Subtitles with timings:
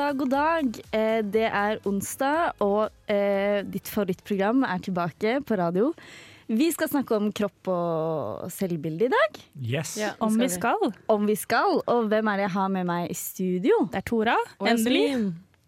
[0.00, 0.80] Dag, god dag.
[0.96, 5.90] Eh, det er onsdag, og eh, ditt favorittprogram er tilbake på radio.
[6.50, 9.36] Vi skal snakke om kropp og selvbilde i dag.
[9.60, 9.92] Yes.
[10.00, 10.88] Ja, Om vi skal.
[11.12, 11.78] Om vi skal.
[11.86, 13.84] Og hvem er det jeg har med meg i studio?
[13.92, 14.34] Det er Tora.
[14.58, 15.04] Og Endelig.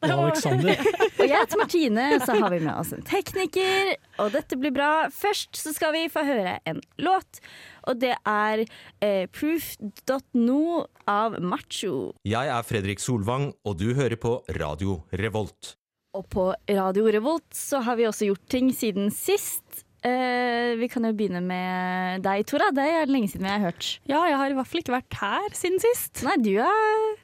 [0.03, 0.81] Og Alexander.
[1.23, 3.93] Og jeg heter Martine, så har vi med oss en tekniker.
[4.23, 5.09] Og dette blir bra.
[5.15, 7.43] Først så skal vi få høre en låt,
[7.87, 8.65] og det er
[9.03, 12.13] eh, Proof.no av Macho.
[12.27, 15.77] Jeg er Fredrik Solvang, og du hører på Radio Revolt.
[16.13, 19.85] Og på Radio Revolt så har vi også gjort ting siden sist.
[20.03, 22.73] Uh, vi kan jo begynne med deg, Tora.
[22.75, 23.87] Det er lenge siden vi har hørt.
[24.11, 26.25] Ja, jeg har i hvert fall ikke vært her siden sist.
[26.27, 27.21] Nei, du er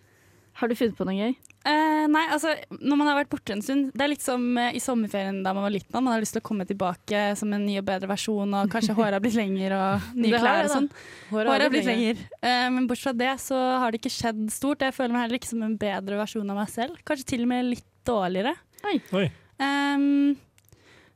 [0.62, 1.34] Har du funnet på noe gøy?
[1.69, 4.70] Eh, nei, altså, når man har vært borte en stund Det er litt som uh,
[4.72, 5.92] i sommerferien da man var liten.
[5.98, 8.97] Man har lyst til å komme tilbake som en ny og bedre versjon, og kanskje
[8.97, 10.88] håret har blitt lenger og nye Det klær og sånn.
[11.33, 12.25] Håret har blitt lenger.
[12.41, 14.86] Uh, men bortsett fra det så har det ikke skjedd stort.
[14.86, 16.98] Jeg føler meg heller ikke som en bedre versjon av meg selv.
[17.08, 18.56] Kanskje til og med litt dårligere.
[18.88, 19.28] Oi.
[19.58, 20.36] Ehm,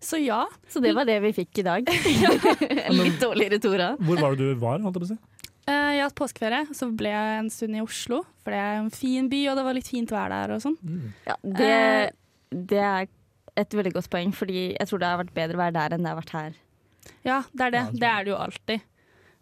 [0.03, 0.45] så ja.
[0.69, 1.89] Så det var det vi fikk i dag.
[3.01, 3.93] Litt dårligere Tora.
[4.03, 4.83] Hvor var det du var?
[4.83, 5.21] holdt jeg på å si?
[5.71, 8.23] Eh, jeg har hatt påskeferie, så ble jeg en stund i Oslo.
[8.43, 10.79] For det er en fin by, og det var litt fint vær der og sånn.
[11.29, 11.75] Ja, det,
[12.51, 13.11] det er
[13.61, 16.11] et veldig godt poeng, fordi jeg tror det har vært bedre vær der enn det
[16.11, 16.57] har vært her.
[17.27, 17.85] Ja, det er det.
[17.85, 18.89] Ja, det det er det jo alltid.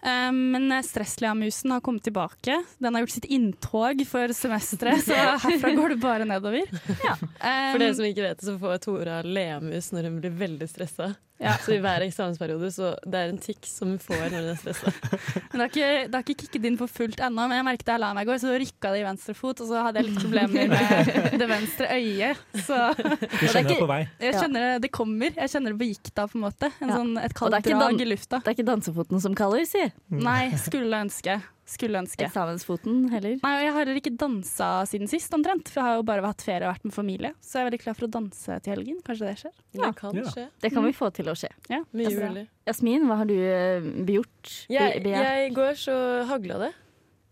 [0.01, 2.55] Men men stressleamusen har kommet tilbake.
[2.81, 6.65] Den har gjort sitt inntog for semesteret, så herfra går det bare nedover.
[7.05, 7.17] Ja.
[7.37, 10.69] Eh, For dere som ikke vet det, så får Tora leamus når hun blir veldig
[10.73, 11.11] stressa.
[11.41, 11.55] Ja.
[11.65, 14.59] Så i hver eksamensperiode så det er en tikk som hun får når hun er
[14.61, 14.93] stressa.
[15.51, 17.87] men det har ikke, det har ikke kicket inn for fullt ennå, men jeg merket
[17.89, 20.03] det jeg la meg i går, så rykka det i venstre fot, og så hadde
[20.03, 22.43] jeg litt problemer med det venstre øyet.
[22.67, 24.01] Så Du kjenner det, på vei.
[24.21, 25.33] jeg kjenner det, det kommer.
[25.41, 26.71] Jeg kjenner det på gikta, på en måte.
[26.81, 26.99] En Ja.
[27.01, 28.43] sånn, et Og det kaldt er ikke drag i lufta.
[28.45, 29.87] Det er ikke dansefoten som kaller, si.
[30.13, 31.41] Nei, skulle ønske.
[31.71, 32.27] Skulle ønske.
[32.27, 33.37] Eksamensfoten heller.
[33.45, 35.69] Nei, og Jeg har heller ikke dansa siden sist, omtrent.
[35.71, 37.31] For jeg har jo bare hatt ferie og vært med familie.
[37.39, 38.99] Så jeg er veldig klar for å danse til helgen.
[39.07, 39.55] Kanskje det skjer?
[39.77, 39.81] Ja.
[39.85, 40.25] Det kan Ja.
[40.35, 40.47] skje.
[40.65, 41.51] Det kan vi få til å skje.
[41.71, 42.45] Ja, Mye mulig.
[42.67, 43.81] Jasmin, hva har du eh,
[44.11, 44.53] begjort?
[44.69, 46.73] Jeg, jeg, I går så hagla det.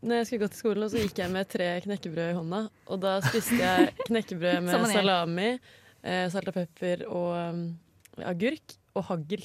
[0.07, 2.61] Når jeg skulle gå til skolen, og så gikk jeg med tre knekkebrød i hånda.
[2.95, 5.49] Og da spiste jeg knekkebrød med salami,
[6.07, 7.65] eh, salt og pepper og um,
[8.23, 9.43] agurk og hagl.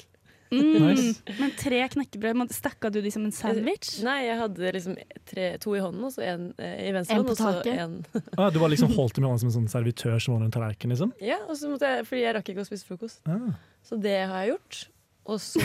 [0.54, 1.36] Mm, Nice.
[1.40, 3.96] Men tre knekkebrød, stakka du de som en sandwich?
[4.06, 4.96] Nei, jeg hadde liksom
[5.30, 7.78] tre, to i hånden, og så en eh, i venstre En hånd, på og taket?
[7.78, 7.96] en
[8.38, 10.54] Ah, du var liksom holdt dem i hånden som en sånn servitør som var en
[10.54, 11.12] tallerken, liksom?
[11.24, 13.20] Ja, og så måtte jeg, fordi jeg rakk ikke å spise frokost.
[13.26, 13.54] Ah,
[13.84, 14.84] Så det har jeg gjort.
[15.24, 15.60] Og så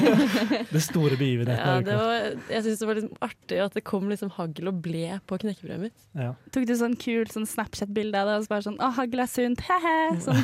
[0.74, 4.08] det store begivenheten ja, det var, Jeg syns det var liksom artig at det kom
[4.10, 6.06] liksom hagl og ble på knekkebrødet mitt.
[6.18, 6.32] Ja.
[6.54, 9.30] Tok du sånn kult sånn Snapchat-bilde av det og så bare sånn 'Å, hagl er
[9.30, 10.00] sunt', he-he.
[10.24, 10.42] Sånn.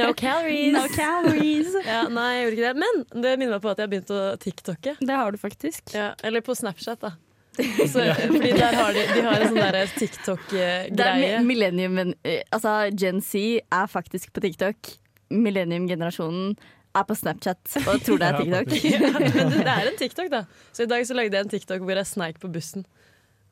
[0.00, 0.72] No calories!
[0.76, 1.76] No calories.
[1.86, 2.82] Ja, nei, jeg gjorde ikke det.
[2.82, 4.96] Men det minner meg på at jeg har begynt å tiktokke.
[4.98, 5.92] Det har du faktisk.
[5.94, 7.12] Ja, eller på Snapchat, da.
[7.92, 11.40] Så, fordi der har de, de har en sånn TikTok-greie.
[11.44, 14.96] millennium, eh, altså Gen Z er faktisk på TikTok.
[15.32, 16.56] Millennium-generasjonen
[16.98, 18.76] er på Snapchat og tror det er TikTok.
[18.90, 20.44] Ja, men det, er en TikTok, da.
[20.76, 22.86] Så i dag så lagde jeg en TikTok hvor jeg sneik på bussen.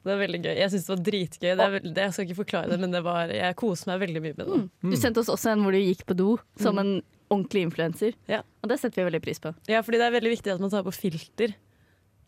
[0.05, 0.53] Det var veldig gøy.
[0.61, 1.45] Jeg syns det var dritgøy.
[1.49, 4.03] Det er, veld- det, jeg skal ikke forklare det, men det var, jeg koser meg
[4.05, 4.59] veldig mye med det.
[4.93, 6.97] Du sendte oss også en hvor du gikk på do som en
[7.33, 8.17] ordentlig influenser.
[8.29, 8.43] Ja.
[8.61, 9.55] Og det setter vi veldig pris på.
[9.71, 11.57] Ja, fordi det er veldig viktig at man tar på filter,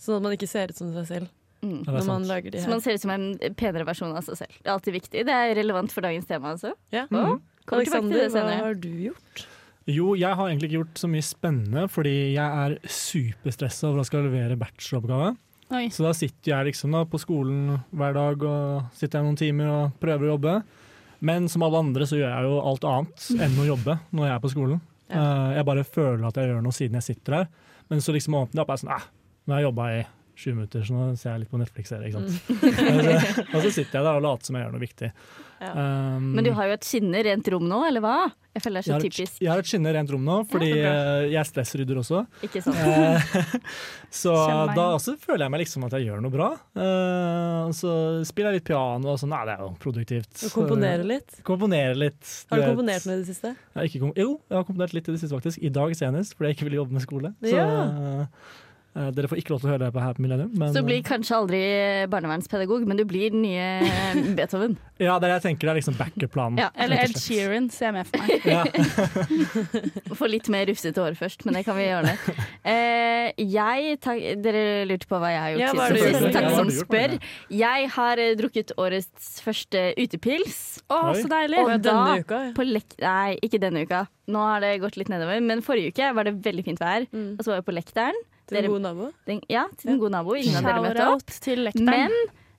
[0.00, 1.34] sånn at man ikke ser ut som seg selv
[1.64, 1.82] Mm.
[1.86, 4.56] Når man lager de Så man ser ut som en penere versjon av seg selv.
[4.60, 5.22] Det er alltid viktig.
[5.26, 6.74] Det er relevant for dagens tema, altså.
[6.94, 7.06] Ja.
[7.10, 7.40] Mm.
[7.72, 9.46] Aleksander, hva har du gjort?
[9.86, 14.06] Jo, jeg har egentlig ikke gjort så mye spennende, fordi jeg er superstressa over å
[14.08, 15.36] skal levere bacheloroppgave.
[15.76, 15.86] Oi.
[15.94, 19.70] Så da sitter jeg liksom da på skolen hver dag og sitter jeg noen timer
[19.70, 20.56] og prøver å jobbe.
[21.26, 24.34] Men som alle andre så gjør jeg jo alt annet enn å jobbe når jeg
[24.36, 24.84] er på skolen.
[25.06, 27.44] Eh, jeg bare føler at jeg gjør noe siden jeg sitter her.
[27.86, 29.04] Men så liksom åpner jeg opp og er sånn Æh,
[29.46, 30.00] nå har jeg jobba i
[30.34, 32.08] sju minutter, så nå ser jeg litt på Netflix-serie.
[32.10, 32.48] ikke sant?
[32.90, 35.12] og, og så sitter jeg der og later som jeg gjør noe viktig.
[35.60, 35.70] Ja.
[36.16, 38.16] Um, Men du har jo et skinne rent rom nå, eller hva?
[38.56, 39.40] Jeg føler det er jeg så et, typisk.
[39.44, 42.22] jeg har et skinne rent rom nå, fordi ja, eh, jeg stressrydder også.
[42.46, 42.78] Ikke sant?
[42.80, 43.56] Eh,
[44.22, 44.32] så
[44.72, 46.48] da også føler jeg meg liksom at jeg gjør noe bra.
[46.76, 47.92] Uh, så
[48.28, 49.34] spiller jeg litt piano og sånn.
[49.34, 50.32] Nei, det er jo produktivt.
[50.40, 51.40] Du komponerer litt?
[51.46, 52.20] Komponere litt.
[52.48, 52.70] Har du vet.
[52.72, 53.52] komponert noe i det siste?
[53.76, 55.60] Jeg ikke kom jo, jeg har komponert litt i det siste, faktisk.
[55.60, 57.34] I dag senest, fordi jeg ikke ville jobbe med skole.
[57.44, 58.28] Så, Ja.
[59.16, 60.52] Dere får ikke lov til å høre det på her på Millennium.
[60.56, 61.60] Men, Så du blir kanskje aldri
[62.12, 63.66] barnevernspedagog, men du blir den nye
[64.38, 64.78] Beethoven.
[65.02, 66.60] ja, det er det jeg tenker det er liksom backup-planen.
[66.62, 67.16] Ja, Eller Ed.
[67.20, 68.46] Sheeran, ser jeg med for meg.
[68.48, 70.14] Ja.
[70.20, 72.14] Få litt mer rufsete hår først, men det kan vi gjøre.
[72.66, 76.38] Eh, jeg, takk, dere lurte på hva jeg har gjort Ja, siden sist.
[76.38, 77.16] Takk som spør.
[77.60, 80.60] Jeg har eh, drukket årets første utepils.
[80.88, 81.60] Å, så deilig!
[81.66, 82.54] Og denne uka, ja.
[82.56, 84.06] På lek Nei, ikke denne uka.
[84.32, 85.38] Nå har det gått litt nedover.
[85.44, 87.06] Men forrige uke var det veldig fint vær.
[87.12, 87.36] Mm.
[87.36, 88.24] Og så var jeg på Lekteren.
[88.46, 89.12] Til en gode god nabo.
[89.26, 90.34] Den, ja, til en god nabo.
[90.38, 91.26] Ingen av dere møtte opp.
[91.42, 91.86] Til lekteren.
[91.86, 92.12] Men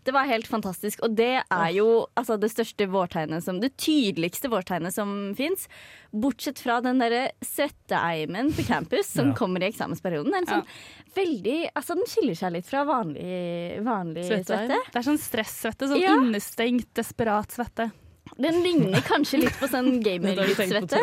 [0.07, 1.01] det var helt fantastisk.
[1.04, 5.68] Og det er jo altså, det største vårtegnet som Det tydeligste vårtegnet som fins.
[6.16, 9.36] Bortsett fra den derre svetteeimen på campus som Ja.
[9.36, 10.31] kommer i eksamensperioden.
[10.31, 14.68] Den, sånn, sånn veldig Altså, den skiller seg litt fra vanlig, vanlig svette.
[14.92, 15.88] Det er sånn stressvette.
[15.88, 16.16] Sånn Ja.
[16.16, 17.92] innestengt, desperat svette.
[18.38, 21.00] Den ligner kanskje litt på sånn har på, gamergutt-svette.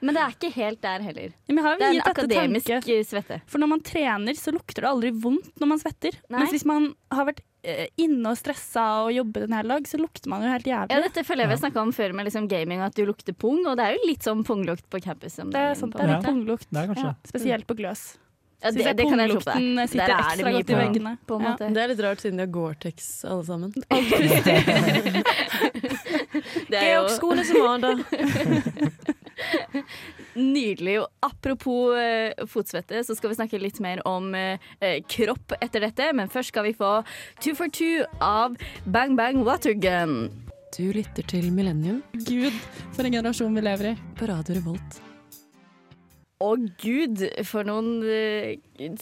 [0.00, 1.34] Men det er ikke helt der heller.
[1.60, 2.98] Har Det er gitt en akademisk tanke.
[3.04, 3.40] svette.
[3.46, 6.16] For når man trener, så lukter det aldri vondt når man svetter.
[6.30, 6.38] Nei.
[6.40, 10.00] Mens hvis man har vært eh, inne og stressa og jobbet en hel dag, så
[10.00, 11.02] lukter man jo helt Ja, jævlig.
[11.10, 13.60] dette føler jeg vi snakka om før med liksom gaming, at du lukter pung.
[13.66, 15.36] Og det er jo litt sånn punglukt på campus.
[15.36, 15.92] det er sant.
[15.92, 16.16] Det er måte.
[16.16, 16.66] litt punglukt.
[16.72, 18.08] Det er Ja, spesielt på gløs.
[18.60, 19.52] Ja, det, det kan jeg tro på.
[19.56, 21.12] punglukten Der er det mye veggene.
[21.24, 21.56] På en Ja.
[21.72, 23.72] Det er litt rart siden de har Gore-Tex alle sammen.
[26.70, 27.92] Det er jo skole som har da.
[30.34, 30.98] nydelig.
[31.02, 35.86] Og apropos eh, fotsvette, så skal vi snakke litt mer om eh, eh, kropp etter
[35.88, 36.10] dette.
[36.16, 37.00] Men først skal vi få
[37.40, 40.30] Two for two av Bang Bang Watergun.
[40.76, 42.54] Du lytter til Millennium Gud,
[42.94, 43.94] for en generasjon vi lever i.
[44.18, 45.00] på Radio Revolt.
[46.40, 48.54] Å gud, for noen eh,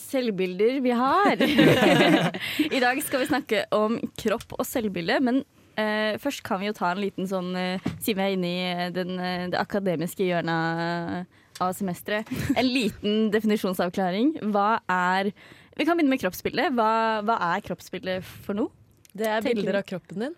[0.08, 1.44] selvbilder vi har.
[2.76, 5.44] I dag skal vi snakke om kropp og selvbilde, men
[5.78, 8.90] eh, først kan vi jo ta en liten sånn uh, Siden vi er inne i
[8.96, 11.26] den, uh, det akademiske hjørnet
[11.62, 12.28] av semesteret.
[12.56, 14.34] En liten definisjonsavklaring.
[14.54, 15.32] Hva er
[15.78, 16.74] Vi kan begynne med kroppsbildet.
[16.74, 16.90] Hva,
[17.26, 18.70] hva er kroppsbildet for noe?
[19.14, 20.34] Det er Tenker bilder av kroppen din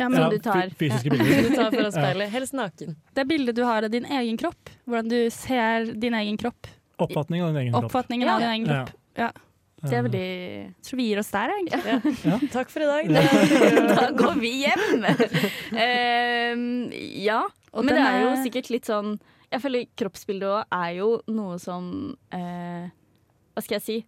[0.00, 0.68] Ja, men ja, du tar.
[0.72, 1.42] fy- fysiske bilder.
[1.48, 2.30] du tar foran speilet.
[2.32, 2.96] Helst naken.
[3.14, 6.68] Det er bildet du har av din egen kropp, hvordan du ser din egen kropp,
[7.00, 7.84] Oppfatningen av din egen kropp.
[7.88, 8.80] oppfatningen av din egen Ja.
[8.84, 8.96] kropp.
[9.20, 9.30] Ja.
[9.80, 12.50] Det er veldig Jeg tror vi gir oss der, egentlig.
[12.52, 13.08] Takk for i dag.
[14.00, 15.04] Da går vi hjem!
[15.72, 16.92] Uh,
[17.24, 17.40] ja.
[17.72, 19.14] Og Men det er jo er- sikkert litt sånn
[19.52, 21.84] Jeg føler kroppsbildet òg er jo noe som
[22.34, 22.84] uh,
[23.54, 23.98] Hva skal jeg si?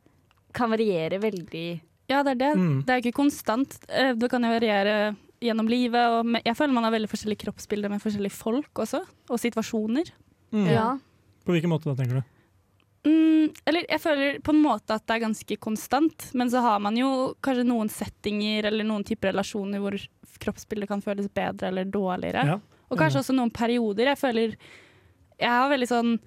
[0.53, 1.67] Kan variere veldig
[2.11, 2.53] Ja, det er det.
[2.59, 2.75] Mm.
[2.85, 3.79] Det er jo ikke konstant.
[3.89, 4.97] Eh, Det kan jo variere
[5.43, 6.03] gjennom livet.
[6.19, 10.11] Og med, jeg føler man har veldig forskjellige kroppsbilder med forskjellige folk også, og situasjoner.
[10.53, 10.67] Mm.
[10.69, 10.91] Ja.
[11.47, 12.32] På hvilken måte da, tenker du?
[13.05, 16.79] Mm, eller jeg føler på en måte at det er ganske konstant, men så har
[16.85, 19.97] man jo kanskje noen settinger eller noen typer relasjoner hvor
[20.43, 22.45] kroppsbildet kan føles bedre eller dårligere.
[22.47, 22.61] Ja.
[22.93, 24.13] Og kanskje også noen perioder.
[24.13, 24.55] Jeg føler
[25.41, 26.19] Jeg har veldig sånn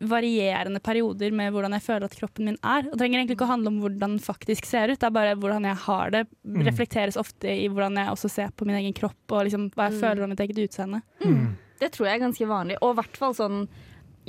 [0.00, 2.86] varierende perioder med hvordan jeg føler at kroppen min er.
[2.86, 5.16] Og det trenger egentlig ikke å handle om hvordan den faktisk ser ut, det er
[5.16, 6.22] bare hvordan jeg har det.
[6.46, 6.62] Mm.
[6.68, 9.98] Reflekteres ofte i hvordan jeg også ser på min egen kropp og liksom hva jeg
[9.98, 10.00] Mm.
[10.00, 11.02] føler om mitt eget utseende.
[11.24, 11.56] Mm.
[11.80, 12.76] Det tror jeg er ganske vanlig.
[12.80, 13.68] Og i hvert fall sånn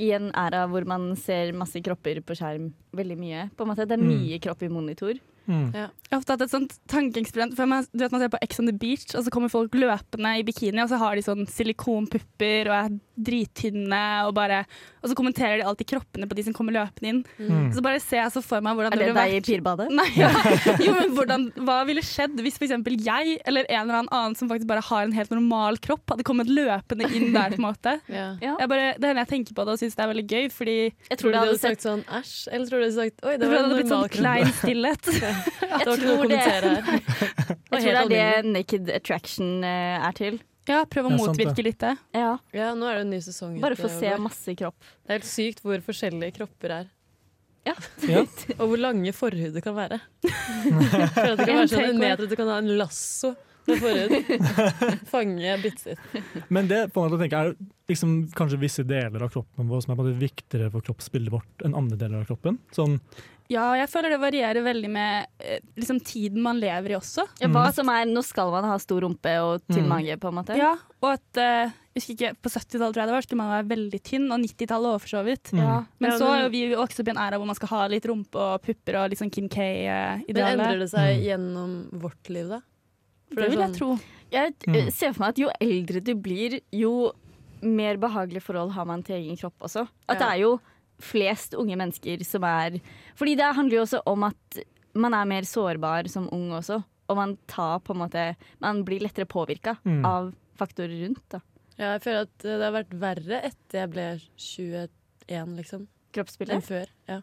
[0.02, 3.44] i en æra hvor man ser masse kropper på skjerm veldig mye.
[3.56, 4.08] På en måte, Det er Mm.
[4.10, 5.14] mye kropp i monitor.
[5.46, 5.70] Mm.
[5.74, 7.54] Jeg har ofte hatt et sånt tankeeksperiment.
[7.56, 9.72] For man, du vet, man ser på Ex on the Beach, og så kommer folk
[9.74, 12.92] løpende i bikini, og så har de sånn silikonpupper og er
[13.22, 14.62] drittynne, og, bare,
[15.02, 17.20] og så kommenterer de alltid kroppene på de som kommer løpende inn.
[17.38, 17.70] Mm.
[17.76, 19.88] Så bare ser jeg så for meg hvordan Er det deg i pirbadet?
[19.92, 20.30] Nei, ja.
[20.84, 22.72] jo, men hvordan, Hva ville skjedd hvis f.eks.
[23.06, 26.50] jeg eller en eller annen som faktisk bare har en helt normal kropp, hadde kommet
[26.52, 27.52] løpende inn der?
[27.56, 28.26] på en måte Ja.
[28.42, 28.54] Ja.
[28.60, 30.76] jeg bare, Det hender jeg tenker på det og syns det er veldig gøy, fordi
[31.10, 32.98] Jeg Tror du det hadde hadde sett sagt sånn æsj, eller tror du det hadde
[33.00, 34.16] sagt oi, det det var en sånn kropp?
[34.16, 35.12] klein stillhet.
[35.32, 37.04] Det var ikke noe å tror det- kommentere her.
[37.72, 40.40] Jeg tror det er det Naked Attraction eh, er til.
[40.68, 41.96] Ja, Prøv å Det motvirke litt det.
[42.14, 43.56] Ja, Ja, nå er det en ny sesong.
[43.62, 44.76] Bare få se masse kropp.
[45.02, 46.90] Det er helt sykt hvor forskjellige kropper er.
[47.66, 47.74] Ja.
[48.60, 49.98] Og hvor lange forhudet kan være.
[50.22, 53.32] For at det kan være sånn en meter at du kan ha en lasso
[53.66, 55.02] med forhud.
[55.10, 55.98] Fange bitser.
[56.50, 59.84] Men det på en måte tenker jeg, er liksom, kanskje visse deler av kroppen vår
[59.84, 62.58] som er viktigere for kroppsbildet vårt enn andre deler av kroppen.
[62.74, 62.98] Sånn,
[63.50, 67.26] Ja, jeg føler det varierer veldig med eh, liksom, tiden man lever i også.
[67.40, 69.88] Ja, hva som er, Nå skal man ha stor rumpe og tynn Mm.
[69.88, 70.56] mage, på en måte.
[70.56, 74.00] Ja, og at uh, ikke, På 70-tallet tror jeg det var, skulle man være veldig
[74.02, 75.52] tynn, og 90-tallet òg, for så vidt.
[75.52, 75.58] mm.
[75.58, 75.84] Ja.
[76.00, 78.04] Men Ja, så er vi vokst opp i en æra hvor man skal ha litt
[78.08, 80.78] rumpe og pupper og litt sånn Kim Men endrer K-idealet.
[80.78, 81.24] det seg Mm.
[81.26, 82.60] gjennom vårt liv, da?
[83.28, 83.98] For Det er vil jeg sånn- tro.
[84.32, 84.74] Jeg Mm.
[84.76, 87.12] eh, ser for meg at jo eldre du blir, jo
[87.62, 89.86] mer behagelige forhold har man til egen kropp også.
[90.08, 90.60] At det er jo
[91.02, 92.78] flest unge mennesker som er
[93.18, 94.62] Fordi det handler jo også om at
[94.94, 96.82] man er mer sårbar som ung også.
[97.08, 100.04] Og man tar på en måte Man blir lettere påvirka Mm.
[100.06, 101.22] av faktorer rundt.
[101.30, 101.40] da
[101.78, 106.86] Ja, jeg føler at det har vært verre etter jeg ble 21, liksom, enn før.
[107.08, 107.20] Ja.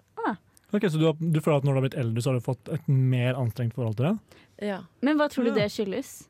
[0.71, 2.45] Ok, Så du, har, du føler at når du har blitt eldre, så har du
[2.45, 4.41] fått et mer anstrengt forhold til det?
[4.69, 4.81] Ja.
[5.01, 6.27] Men hva tror du det skyldes?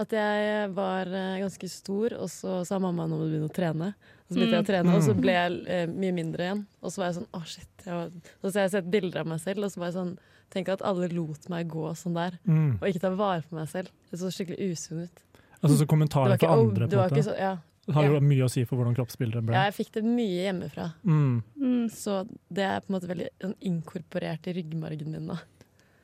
[0.00, 3.52] At jeg var eh, ganske stor, og så sa mamma nå må du begynne å
[3.52, 3.90] trene.
[4.32, 5.20] Så begynte jeg å trene, og så Mm.
[5.20, 6.66] ble jeg eh, mye mindre igjen.
[6.82, 7.68] Og så var jeg sånn å shit.
[7.84, 8.10] Jeg var,
[8.42, 10.14] så har jeg sett bilder av meg selv, og så var jeg sånn
[10.52, 12.74] Tenk at alle lot meg gå sånn der, Mm.
[12.76, 13.88] og ikke ta vare på meg selv.
[14.10, 15.22] Det så skikkelig usunn ut.
[15.62, 17.56] Altså så kommentarer fra oh, andre på en måte så, ja.
[17.90, 18.20] har jo ja.
[18.20, 19.54] mye å si for hvordan kroppsbildet ble.
[19.56, 20.92] ja, jeg fikk det mye hjemmefra.
[21.06, 21.42] Mm.
[21.56, 21.88] Mm.
[21.88, 25.38] Så det er på en måte veldig sånn, inkorporert i ryggmargen min nå.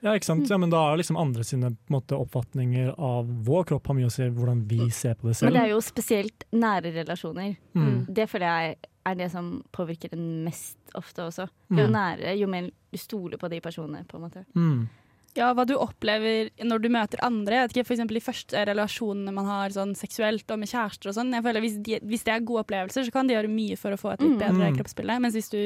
[0.00, 0.50] Ja, ikke sant?
[0.50, 4.06] Ja, men da er liksom andre sine på måte, oppfatninger av vår kropp har mye
[4.06, 5.50] å si hvordan vi ser på det selv.
[5.50, 7.56] Men det er jo spesielt nære relasjoner.
[7.74, 8.06] Mm.
[8.14, 8.76] Det føler jeg
[9.08, 11.48] er det som påvirker den mest ofte også.
[11.70, 11.92] Jo Mm.
[11.96, 14.44] nære, jo mer du stoler på de personene, på en måte.
[14.54, 14.88] Mm.
[15.36, 17.54] Ja, hva du opplever når du møter andre.
[17.54, 21.14] Jeg vet ikke, for De første relasjonene man har sånn seksuelt og med kjærester og
[21.14, 21.32] sånn.
[21.32, 23.92] Jeg føler hvis, de, hvis det er gode opplevelser, så kan de gjøre mye for
[23.94, 24.76] å få et litt bedre Mm.
[24.78, 25.20] kroppsbilde.
[25.20, 25.58] Mens hvis du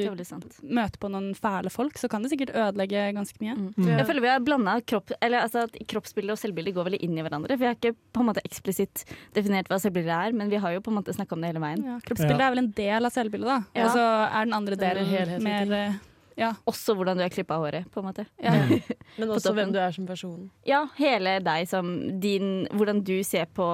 [0.67, 3.55] møter på noen fæle folk, så kan det sikkert ødelegge ganske mye.
[3.57, 3.73] Mm.
[3.77, 3.97] Mm.
[3.97, 7.57] Jeg føler vi har blanda kropp, altså kroppsbilde og selvbilde går veldig inn i hverandre.
[7.57, 10.81] Vi har ikke på en måte eksplisitt definert hva selvbilde er, men vi har jo
[10.81, 11.83] på en måte snakka om det hele veien.
[11.83, 12.47] Ja, kroppsbildet Ja.
[12.47, 13.59] er vel en del av selvbildet, da.
[13.75, 13.85] Ja.
[13.85, 15.99] Og så er den andre delen mer
[16.39, 16.53] Ja.
[16.69, 18.25] Også hvordan du har klippa håret, på en måte.
[18.41, 18.55] ja.
[19.19, 20.49] Men også hvem du er som person.
[20.65, 23.67] Ja, hele deg som din Hvordan du ser på,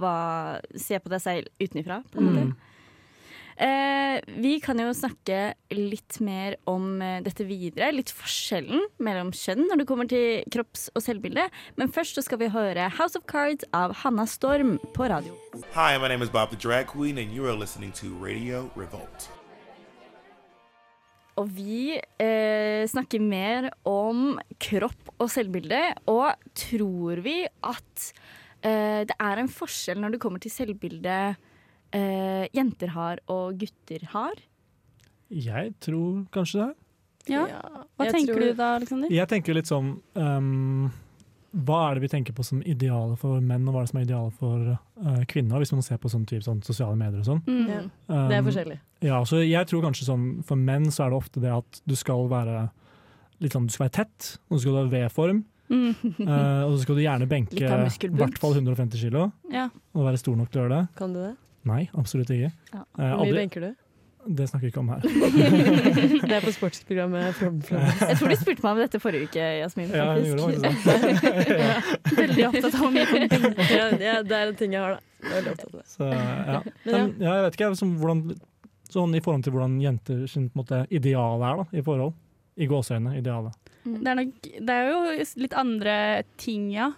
[0.00, 0.16] hva,
[0.78, 2.46] ser på deg selv utenfra, på en måte.
[2.48, 2.56] Mm.
[3.58, 7.90] Eh, vi kan jo snakke litt mer om eh, dette videre.
[7.94, 11.48] Litt forskjellen mellom kjønn når det kommer til kropps- og selvbilde.
[11.80, 15.34] Men først så skal vi høre House of Cards av Hanna Storm på radio.
[15.74, 19.28] Hi, my name is Bob the Drag Queen, and you are listening to Radio Revolt.
[21.38, 25.80] Og vi eh, snakker mer om kropp og selvbilde.
[26.10, 28.08] Og tror vi at
[28.66, 31.18] eh, det er en forskjell når det kommer til selvbilde
[31.94, 34.42] eh, jenter har og gutter har?
[35.28, 36.74] Jeg tror kanskje det.
[37.34, 37.44] ja.
[37.98, 39.12] Hva jeg tenker tror- du da, Aleksander?
[39.12, 40.88] Jeg tenker litt sånn um,
[41.56, 44.00] Hva er det vi tenker på som idealet for menn, og hva er det som
[44.00, 44.66] er idealet for
[45.00, 45.62] uh, kvinner?
[45.62, 47.40] Hvis man ser på sånn, type, sånn sosiale medier og sånn.
[47.48, 47.68] Mm.
[47.72, 47.78] Ja.
[48.10, 48.78] Um, Det er forskjellig.
[49.08, 51.94] Ja, så jeg tror kanskje sånn For menn så er det ofte det at du
[51.96, 52.66] skal være
[53.40, 55.44] litt sånn, du skal være tett, og så skal du ha V-form.
[55.68, 55.90] Mm.
[56.24, 59.68] eh, og så skal du gjerne benke i hvert fall 150 kilo, Ja.
[59.94, 60.96] og være stor nok til å gjøre det.
[60.96, 61.34] Kan du det?
[61.68, 62.52] Nei, absolutt ikke.
[62.72, 62.80] Ja.
[62.80, 63.70] Eh, Hvor mye aldri, benker du?
[64.28, 65.00] Det snakker vi ikke om her.
[66.28, 67.80] Det er på sportsprogrammet From From.
[67.80, 69.88] Jeg tror du spurte meg om dette forrige uke, Jasmin.
[69.94, 70.72] Ja, jeg gjorde det.
[71.62, 71.78] ja.
[72.18, 73.22] Veldig opptatt av hvor mye.
[74.02, 75.22] Ja, det er en ting jeg har, da.
[75.22, 75.86] Jeg veldig opptatt av det.
[75.88, 76.60] Så, ja.
[76.84, 77.34] Men ja.
[77.38, 78.22] Jeg vet ikke, som, hvordan,
[78.92, 82.16] sånn i forhold til hvordan jenter sin måte, ideal er da, i forhold.
[82.58, 83.72] I gåseøyne, idealet.
[83.88, 85.94] Det er, nok, det er jo litt andre
[86.40, 86.92] ting, ja.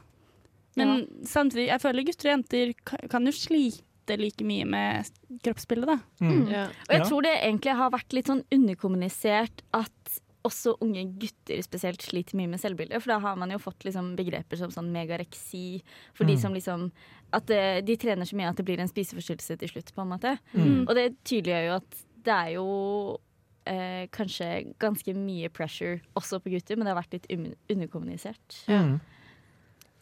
[0.79, 2.75] Men samtidig, jeg føler gutter og jenter
[3.11, 3.85] kan jo slite
[4.19, 5.05] like mye med
[5.45, 5.99] kroppsbildet, da.
[6.25, 6.49] Mm.
[6.51, 6.65] Ja.
[6.89, 12.01] Og jeg tror det egentlig har vært litt sånn underkommunisert at også unge gutter spesielt
[12.01, 13.03] sliter mye med selvbildet.
[13.03, 15.83] For da har man jo fått liksom begreper som sånn megareksi.
[16.15, 16.41] For de Mm.
[16.41, 16.93] som liksom
[17.33, 20.39] At de trener så mye at det blir en spiseforstyrrelse til slutt, på en måte.
[20.53, 20.89] Mm.
[20.89, 23.19] Og det tydeliggjør jo at det er jo
[23.67, 28.65] eh, kanskje ganske mye pressure også på gutter, men det har vært litt un- underkommunisert.
[28.67, 29.01] Mm.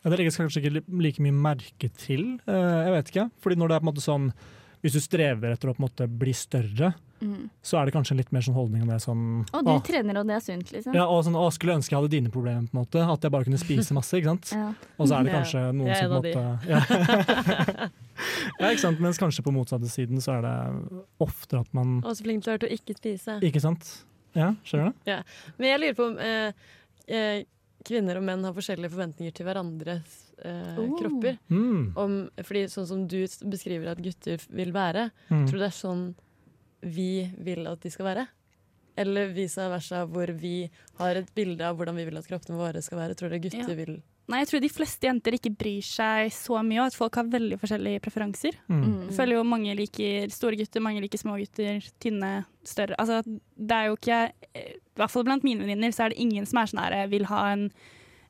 [0.04, 3.30] Ja, det legges kanskje ikke like mye merke til, eh, jeg vet ikke.
[3.42, 4.32] Fordi når det er på en måte sånn
[4.78, 7.48] Hvis du strever etter å på en måte bli større, Mm.
[7.66, 10.20] så er det kanskje litt mer sånn holdning enn det som Og du å, trener,
[10.20, 10.94] og det er sunt, liksom.
[10.94, 13.02] ja, og sånn, å, skulle ønske jeg hadde dine problemer, på en måte.
[13.02, 14.14] At jeg bare kunne spise masse.
[14.14, 14.52] ikke sant?
[14.54, 14.68] Ja.
[15.00, 17.88] Og så er det Ja, kanskje noen som på en måte ja.
[18.60, 19.00] ja, ikke sant?
[19.02, 22.50] Mens kanskje på motsatte siden så er det oftere at man Og så flink du
[22.52, 23.38] er til å ikke spise.
[23.50, 23.90] Ikke sant?
[24.38, 25.10] Ja, skjønner du?
[25.10, 25.20] Ja.
[25.58, 26.52] Men jeg lurer på om eh,
[27.08, 27.42] eh,
[27.84, 30.96] kvinner og menn har forskjellige forventninger til hverandres eh, Oh.
[30.98, 31.38] kropper.
[31.50, 31.92] Mm.
[31.96, 33.20] Om, fordi sånn som du
[33.50, 35.46] beskriver at gutter vil være, Mm.
[35.46, 36.14] tror du det er sånn
[36.82, 38.28] vi vil at de skal være?
[38.96, 42.82] Eller vice versa, hvor vi har et bilde av hvordan vi vil at kroppene våre
[42.82, 43.14] skal være.
[43.14, 43.74] Tror du gutter Ja.
[43.74, 47.16] vil Nei, jeg tror de fleste jenter ikke bryr seg så mye, og at folk
[47.16, 48.58] har veldig forskjellige preferanser.
[48.68, 48.80] Mm.
[48.82, 48.96] Mm.
[49.06, 52.32] Jeg føler jo mange liker store gutter, mange liker små gutter, tynne,
[52.66, 52.98] større.
[53.00, 54.18] Altså, det er jo ikke
[54.60, 54.66] I
[55.00, 57.44] hvert fall blant mine venninner så er det ingen som er sånn her vil ha
[57.54, 57.70] en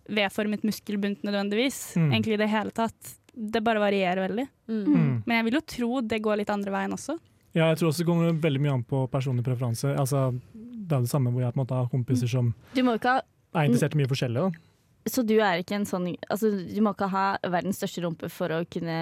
[0.08, 1.80] V-formet muskelbunt nødvendigvis.
[1.98, 2.12] Mm.
[2.12, 3.16] Egentlig i det hele tatt.
[3.34, 4.46] Det bare varierer veldig.
[4.70, 4.84] mm.
[4.86, 5.10] Mm.
[5.26, 7.18] Men jeg vil jo tro det går litt andre veien også.
[7.56, 9.90] Ja, jeg tror også det kommer veldig mye an på personlig preferanse.
[9.98, 12.94] Altså, det er det samme hvor jeg på en måte har kompiser som Du må
[12.98, 13.24] ikke ha
[13.56, 14.44] er interessert i mye forskjellig.
[14.46, 14.67] Da.
[15.08, 18.52] Så du er ikke en sånn altså, Du må ikke ha verdens største rumpe for
[18.54, 18.98] å kunne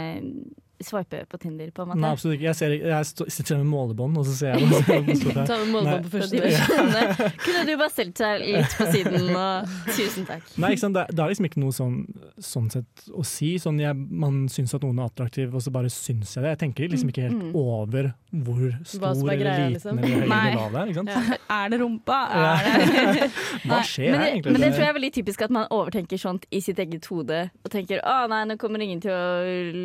[0.85, 2.13] swipe på Tinder, på en Nei, måte.
[2.17, 2.47] absolutt ikke.
[2.51, 5.47] Jeg, ser, jeg stå- sitter med målebånd, og så ser jeg det.
[5.51, 7.31] Ta med målebånd på første ja.
[7.47, 10.43] Kunne du bare stelt deg litt på siden og Tusen takk.
[10.61, 10.97] Nei, ikke sant?
[10.99, 11.97] Det, det er liksom ikke noe sånn,
[12.43, 13.55] sånn sett å si.
[13.63, 16.53] Sånn jeg, man syns at noen er attraktiv, og så bare syns jeg det.
[16.57, 17.51] Jeg tenker liksom ikke helt Mm.
[17.59, 18.07] over
[18.37, 19.99] hvor stor er eller greia, liten liksom.
[19.99, 20.91] eller høy eller lav det er.
[20.93, 21.41] Ikke sant?
[21.57, 22.17] Er det rumpa?
[22.37, 22.67] Er
[23.17, 23.27] det
[23.67, 24.53] Hva skjer Men det, egentlig?
[24.53, 27.39] men det tror jeg er veldig typisk at man overtenker sånt i sitt eget hode.
[27.65, 29.23] Og tenker å nei, nå kommer ingen til å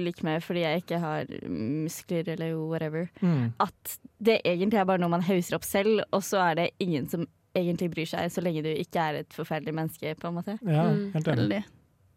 [0.08, 3.08] like meg fordi jeg ikke har muskler eller whatever.
[3.22, 3.54] Mm.
[3.64, 7.08] At det egentlig er bare noe man hauser opp selv, og så er det ingen
[7.12, 10.58] som egentlig bryr seg, så lenge du ikke er et forferdelig menneske, på en måte.
[10.64, 11.12] Ja, Mm.
[11.14, 11.64] helt enig.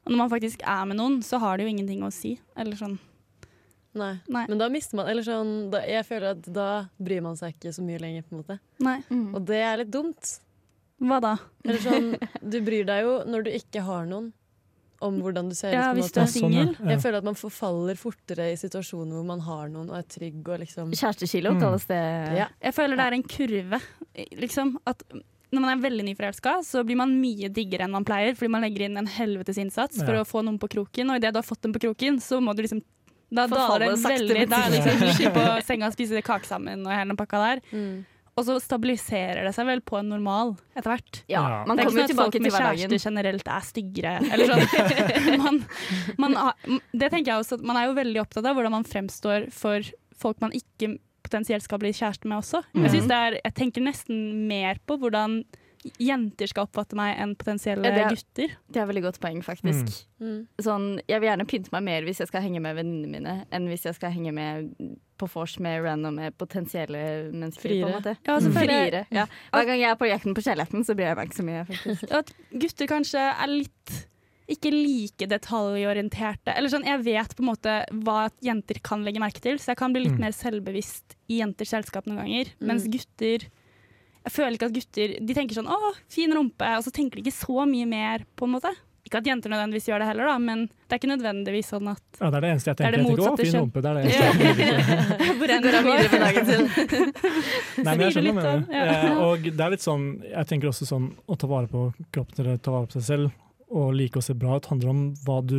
[0.04, 2.38] Og når man faktisk er med noen, så har det jo ingenting å si.
[2.56, 2.98] Eller sånn.
[3.94, 4.18] Nei.
[4.28, 4.44] Nei.
[4.50, 7.72] Men da mister man Eller sånn, da, jeg føler at da bryr man seg ikke
[7.72, 8.58] så mye lenger, på en måte.
[8.82, 8.98] Nei.
[9.10, 9.34] Mm.
[9.34, 10.40] Og det er litt dumt.
[11.00, 11.36] Hva da?
[11.64, 12.08] Eller sånn,
[12.52, 14.32] du bryr deg jo når du ikke har noen,
[15.04, 15.76] om hvordan du ser ut.
[15.78, 16.64] Ja, hvis du er Sånn, ja.
[16.64, 16.72] singel.
[16.80, 16.88] Ja.
[16.94, 20.48] Jeg føler at man forfaller fortere i situasjoner hvor man har noen og er trygg
[20.48, 21.60] og liksom Kjærestekilo Mm.
[21.60, 22.00] kalles det.
[22.40, 22.48] Ja.
[22.62, 23.80] Jeg føler det er en kurve.
[24.40, 25.02] Liksom, at
[25.54, 28.62] når man er veldig nyforelska, så blir man mye diggere enn man pleier, fordi man
[28.66, 31.46] legger inn en helvetes innsats for å få noen på kroken, og idet du har
[31.46, 32.82] fått dem på kroken, så må du liksom
[33.34, 34.48] da daler det veldig.
[34.50, 37.62] Da er det liksom på senga og spise kake sammen og hele den pakka der.
[37.72, 38.04] mm.
[38.34, 41.20] Og så stabiliserer det seg vel på en normal etter hvert.
[41.30, 44.14] Ja, man det er ikke sånn at folk med kjæreste kjærester generelt er styggere.
[44.34, 45.34] Eller sånn.
[45.44, 45.60] man,
[46.18, 49.46] man det tenker jeg også, at man er jo veldig opptatt av hvordan man fremstår
[49.54, 49.86] for
[50.18, 52.64] folk man ikke potensielt skal bli kjæreste med også.
[52.74, 55.40] Jeg, det er, jeg tenker nesten mer på hvordan
[56.00, 58.54] jenter skal oppfatte meg enn potensielle Ja, det er- gutter.
[58.72, 60.06] Det er veldig godt poeng, faktisk.
[60.20, 60.46] Mm.
[60.64, 63.68] Sånn, jeg vil gjerne pynte meg mer hvis jeg skal henge med venninnene mine, enn
[63.68, 64.72] hvis jeg skal henge med
[65.18, 67.68] på vors med randomme potensielle mennesker.
[67.80, 68.16] på en måte.
[68.26, 69.06] Ja, så føler Friere.
[69.14, 69.26] Ja.
[69.52, 71.64] Hver gang jeg er på jakten på kjærligheten, så blir jeg ikke så mye.
[71.68, 72.10] faktisk.
[72.10, 73.94] at gutter kanskje er litt
[74.50, 76.52] ikke like detaljorienterte.
[76.54, 79.78] Eller sånn, Jeg vet på en måte hva jenter kan legge merke til, så jeg
[79.80, 80.20] kan bli litt Mm.
[80.20, 82.46] mer selvbevisst i jenters selskap noen ganger.
[82.60, 82.66] Mm.
[82.66, 83.48] Mens gutter
[84.24, 87.22] Jeg føler ikke at gutter De tenker sånn 'å, fin rumpe', og så tenker de
[87.30, 88.74] ikke så mye mer, på en måte.
[89.04, 92.00] Ikke at jenter nødvendigvis gjør det heller, da, men det er ikke nødvendigvis sånn at
[92.20, 92.94] Ja, det er det eneste jeg er tenker.
[92.94, 93.82] det Jeg tenker, å, fin rumpe.
[93.84, 95.34] Det er det eneste jeg tenker.
[95.38, 96.24] Hvor enn Går det han videre går.
[96.24, 96.62] dagen til.
[97.84, 98.64] Nei, men jeg skjønner hva du mener.
[98.80, 101.84] Eh, Og det er litt sånn, jeg tenker også sånn å ta vare på
[102.16, 105.04] kroppen eller ta vare på seg selv og like å se bra ut, handler om
[105.26, 105.58] hva du,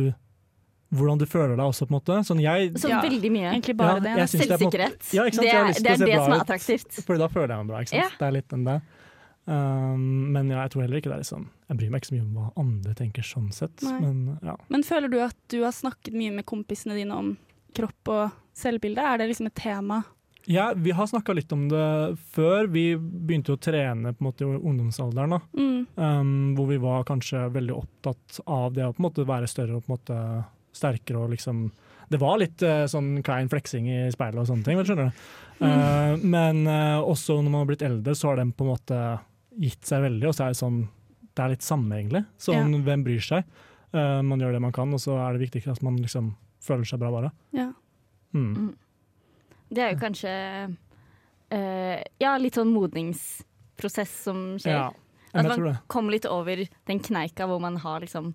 [0.96, 2.18] hvordan du føler deg også, på en måte.
[2.26, 3.00] Sånn jeg, Så Ja.
[3.02, 3.50] veldig mye.
[3.54, 4.28] Egentlig bare Ja, det.
[4.34, 4.58] Selvsikkerhet.
[4.58, 5.12] det er måte-.
[5.14, 5.22] Ja.
[5.30, 6.42] Det er det, er det som er ut.
[6.42, 6.90] attraktivt.
[7.06, 8.02] Fordi da føler jeg meg bra, ikke sant.
[8.02, 8.08] Ja.
[8.18, 8.80] Det er litt den der.
[9.46, 12.14] Um, men ja, jeg tror heller ikke det er liksom Jeg bryr meg ikke så
[12.16, 14.56] mye om hva andre tenker sånn sett, men ja.
[14.74, 17.28] Men føler du at du har snakket mye med kompisene dine om
[17.76, 19.04] kropp og selvbilde?
[19.04, 20.02] Er det liksom et tema?
[20.48, 22.68] Ja, vi har snakka litt om det før.
[22.70, 25.34] Vi begynte jo å trene på en måte i ungdomsalderen.
[25.58, 25.80] Mm.
[25.98, 29.78] Um, hvor vi var kanskje veldig opptatt av det å på en måte være større
[29.78, 30.20] og på en måte
[30.76, 31.66] sterkere og liksom
[32.06, 35.24] Det var litt uh, sånn klein fleksing i speilet og sånne ting, vel, skjønner du.
[35.58, 39.00] Uh, men uh, også når man har blitt eldre, så har den på en måte
[39.60, 40.82] gitt seg veldig, og så er det sånn
[41.36, 42.24] Det er litt samme, egentlig.
[42.40, 43.44] Sånn, hvem bryr seg?
[43.92, 46.88] Uh, man gjør det man kan, og så er det viktig at man liksom føler
[46.88, 47.30] seg bra, bare.
[47.56, 47.70] Ja.
[48.32, 48.74] Mm.
[49.68, 50.32] Det er jo kanskje
[50.72, 54.78] uh, Ja, litt sånn modningsprosess som skjer.
[54.78, 54.86] Ja,
[55.36, 58.34] At man kommer litt over den kneika hvor man har liksom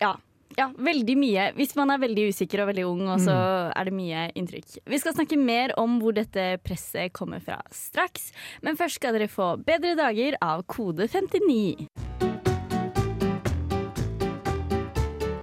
[0.00, 0.16] Ja.
[0.56, 1.48] Ja, veldig mye.
[1.56, 3.72] Hvis man er veldig usikker og veldig ung, og så Mm.
[3.76, 4.78] er det mye inntrykk.
[4.86, 8.30] Vi skal snakke mer om hvor dette presset kommer fra straks,
[8.62, 11.88] men først skal dere få Bedre dager av Kode 59.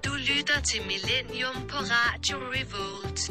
[0.02, 3.30] Du lytter til Millennium på Radio Revolt.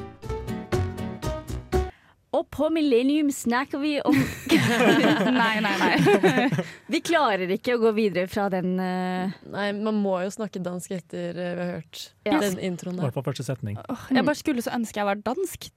[2.31, 4.15] Og på Millennium snakker vi om
[5.41, 6.47] Nei, nei, nei.
[6.91, 9.33] Vi klarer ikke å gå videre fra den uh...
[9.51, 12.39] Nei, man må jo snakke dansk etter uh, vi har hørt Ja.
[12.39, 13.09] den introen der.
[13.09, 13.75] hvert på første setning.
[13.91, 15.67] Oh, jeg bare skulle så ønske jeg var dansk.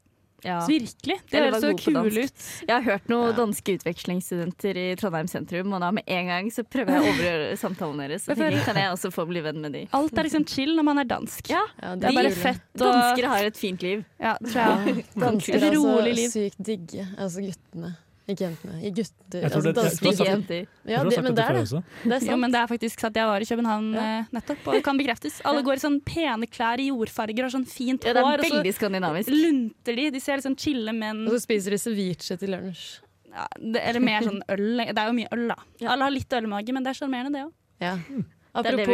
[0.44, 0.59] Ja.
[0.61, 1.16] Så virkelig.
[1.30, 2.44] Det høres så kul ut.
[2.68, 3.37] Jeg har hørt noen Ja.
[3.38, 7.57] danske utvekslingsstudenter i Trondheim sentrum, og da med en gang så prøver jeg å overgjøre
[7.64, 8.26] samtalen deres.
[8.28, 9.85] Så tenker, kan jeg også få bli venn med de?
[9.96, 11.48] Alt er liksom chill når man er dansk.
[11.50, 14.04] Ja, Ja, Det er bare fett og Danskere har et fint liv.
[14.20, 15.04] Ja, tror jeg.
[15.24, 16.30] Dansker er altså liv.
[16.30, 17.09] sykt digge.
[17.18, 17.96] Altså guttene.
[18.26, 18.78] Ikke jentene.
[18.80, 19.42] I gutter.
[19.44, 20.66] Jeg tror Altså, jeg er jenter.
[20.88, 21.64] Ja, det, men det er det.
[22.04, 23.14] Det er Jo, men det er faktisk sant.
[23.20, 24.04] Jeg var i København Ja.
[24.20, 25.40] eh, nettopp, og det kan bekreftes.
[25.44, 28.38] Alle går i sånn pene klær i jordfarger og sånn fint Ja, det hår, er
[28.38, 29.28] og så veldig skandinavisk.
[29.28, 30.10] lunter de.
[30.10, 33.00] De ser sånn chille menn Og så spiser de ceviche til lunsj.
[33.34, 34.76] ja, det, Eller mer sånn øl.
[34.88, 35.56] Det er jo mye øl, da.
[35.80, 35.90] Ja.
[35.92, 37.52] Alle har litt ølmage, men det er sjarmerende, det òg.
[37.80, 37.96] Ja.
[37.98, 38.87] Det Apropos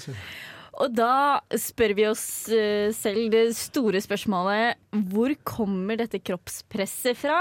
[0.00, 0.14] vi
[0.78, 4.78] Og da spør vi oss eh, selv det store spørsmålet
[5.10, 7.40] hvor kommer dette kroppspresset fra?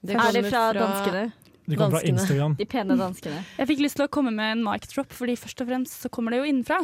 [0.00, 1.26] Det er det fra, fra danskene?
[1.68, 2.54] De kommer fra Instagram.
[2.56, 3.42] De pene danskene.
[3.58, 6.08] Jeg fikk lyst til å komme med en mic drop, fordi først og fremst så
[6.12, 6.78] kommer det jo innenfra.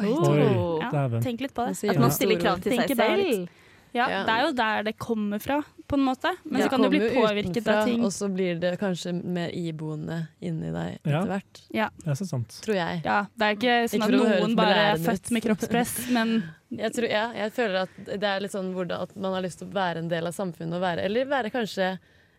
[0.00, 0.80] Oh.
[0.80, 1.76] Ja, tenk litt på det.
[1.92, 3.50] At man stiller krav til seg selv.
[3.92, 4.22] Ja, Ja.
[4.24, 5.58] Det er jo der det kommer fra,
[5.92, 6.32] på en måte.
[6.44, 6.66] Men ja.
[6.66, 8.04] så kan du bli påvirket utenfra, av ting.
[8.06, 11.20] Og så blir det kanskje mer iboende inni deg Ja.
[11.20, 11.62] etter hvert.
[11.76, 11.90] Ja.
[12.04, 12.56] Det er så sant.
[12.64, 13.02] Tror jeg.
[13.04, 16.34] ja, det er ikke sånn Ikke at noen bare er født med kroppspress, men
[16.72, 19.60] Jeg, tror, ja, jeg føler at det er litt sånn hvordan, at man har lyst
[19.60, 21.90] til å være en del av samfunnet, og være, eller være kanskje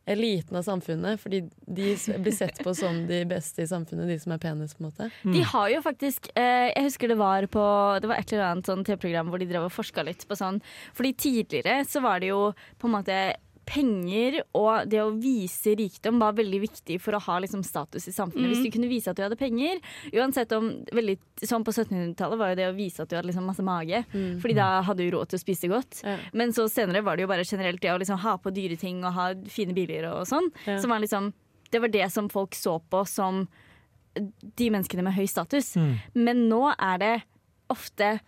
[0.05, 4.33] eliten av samfunnet, fordi de blir sett på som de beste i samfunnet, de som
[4.35, 5.09] er penest, på en måte.
[5.23, 5.35] Mm.
[5.37, 7.63] De har jo faktisk eh, Jeg husker det var på
[8.01, 10.59] Det var et eller annet sånn TV-program hvor de drev og forska litt på sånn
[10.97, 13.17] Fordi tidligere så var det jo på en måte
[13.65, 18.11] penger og det å vise rikdom var veldig viktig for å ha liksom, status i
[18.11, 18.49] samfunnet.
[18.49, 18.51] Mm.
[18.53, 19.79] Hvis du kunne vise at du hadde penger,
[20.13, 23.43] uansett om veldig, Sånn på 1700-tallet var jo det å vise at du hadde liksom,
[23.49, 24.03] masse mage.
[24.13, 24.39] Mm.
[24.39, 26.03] Fordi da hadde du råd til å spise godt.
[26.05, 26.17] Ja.
[26.33, 29.03] Men så senere var det jo bare generelt det å liksom ha på dyre ting
[29.03, 30.47] og ha fine biler og sånn.
[30.67, 30.77] Ja.
[30.79, 31.33] Som var liksom,
[31.73, 33.47] det var det som folk så på som
[34.13, 35.73] de menneskene med høy status.
[35.75, 35.93] Mm.
[36.13, 37.13] Men nå er det
[37.73, 38.19] ofte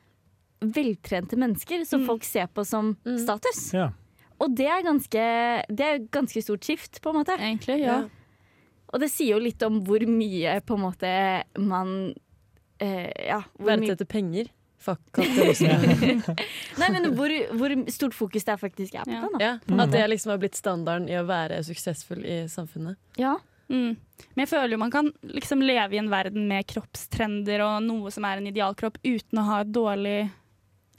[0.62, 2.08] veltrente mennesker som Mm.
[2.08, 3.20] folk ser på som Mm.
[3.20, 3.74] status.
[3.74, 3.92] Ja.
[4.44, 5.26] Og det er ganske
[5.72, 7.38] Det er ganske stort skift, på en måte.
[7.40, 8.02] egentlig, ja.
[8.94, 11.10] Og det sier jo litt om hvor mye på en måte
[11.60, 12.14] man
[12.80, 13.42] eh, Ja.
[13.60, 14.52] Mye, Verdsetter penger.
[14.86, 16.36] Fuck kapitalisme.
[16.82, 19.22] nei, men hvor, hvor stort fokus det faktisk er på Ja.
[19.22, 19.32] det.
[19.32, 19.40] Da.
[19.46, 19.80] ja, Mm.
[19.82, 22.96] at det liksom har blitt standarden i å være suksessfull i samfunnet.
[23.18, 23.38] Ja.
[23.68, 23.96] Mm.
[24.36, 28.12] Men jeg føler jo man kan liksom leve i en verden med kroppstrender og noe
[28.14, 30.30] som er en idealkropp, uten å ha et dårlig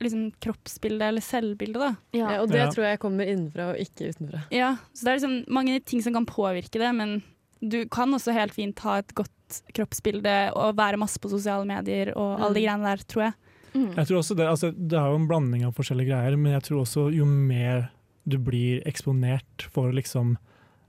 [0.00, 1.78] liksom, kroppsbilde eller selvbilde.
[1.80, 1.90] Da.
[2.12, 2.30] Ja.
[2.34, 2.70] Ja, og det Ja.
[2.70, 4.42] tror jeg kommer innenfra og ikke utenfra.
[4.52, 7.22] Ja, så det er liksom mange ting som kan påvirke det, men
[7.62, 12.12] du kan også helt fint ha et godt kroppsbilde og være masse på sosiale medier
[12.16, 12.66] og alle de Mm.
[12.66, 13.34] greiene der, tror jeg.
[13.74, 13.94] Mm.
[13.96, 16.62] Jeg tror også det, altså, det er jo en blanding av forskjellige greier, men jeg
[16.62, 17.90] tror også jo mer
[18.28, 20.36] du blir eksponert for liksom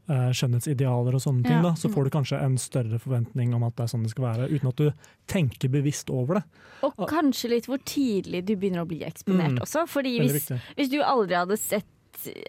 [0.07, 1.61] skjønnhetsidealer og sånne ting, Ja.
[1.61, 4.23] da, så får du kanskje en større forventning om at det er sånn det skal
[4.25, 4.91] være, uten at du
[5.27, 6.43] tenker bevisst over det.
[6.83, 9.61] Og kanskje litt hvor tidlig du begynner å bli eksponert Mm.
[9.61, 9.87] også.
[9.87, 11.85] Fordi hvis, hvis du aldri hadde sett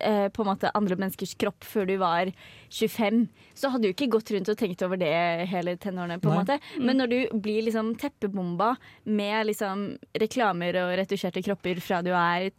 [0.00, 2.30] eh, på en måte andre menneskers kropp før du var
[2.70, 6.18] 25, så hadde du ikke gått rundt og tenkt over det hele tenårene.
[6.20, 6.44] på en Nei.
[6.56, 6.60] måte.
[6.80, 12.50] Men når du blir liksom teppebomba med liksom reklamer og retusjerte kropper fra du er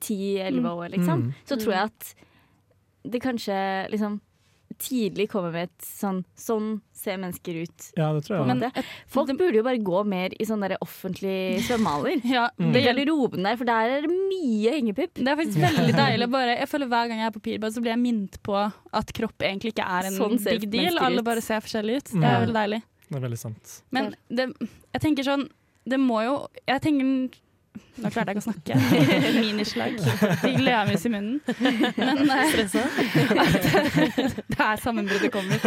[0.00, 0.66] 10-11 Mm.
[0.66, 1.34] år, liksom, Mm.
[1.46, 2.14] så tror jeg at
[3.10, 3.56] det kanskje
[3.92, 4.20] liksom
[4.82, 7.84] tidlig kommer med et sånn Sånn ser mennesker ut.
[7.96, 8.46] Ja, det tror jeg.
[8.48, 12.18] Men Men, det, folk burde jo bare gå mer i sånne offentlige svømmehaller.
[12.36, 12.72] Ja, Mm.
[12.74, 15.14] det, gjelder roben der, for der er det mye hengepupp.
[15.14, 16.28] det er faktisk veldig deilig.
[16.34, 19.12] Bare, jeg føler Hver gang jeg er på Pirbad, så blir jeg minnet på at
[19.16, 20.98] kropp egentlig ikke er en Sånn big deal.
[20.98, 22.12] Alle bare ser forskjellige ut.
[22.18, 22.82] Det er veldig deilig.
[23.08, 23.78] det er veldig sant.
[23.94, 24.50] Men det,
[24.92, 25.46] jeg tenker sånn
[25.86, 27.38] Det må jo Jeg tenker
[27.96, 28.76] Nå klarte jeg ikke å snakke.
[29.40, 29.96] Minislag.
[30.42, 31.40] Fikk leamus i munnen.
[31.96, 33.66] Men eh, at
[34.52, 35.60] det er sammenbruddet kommer.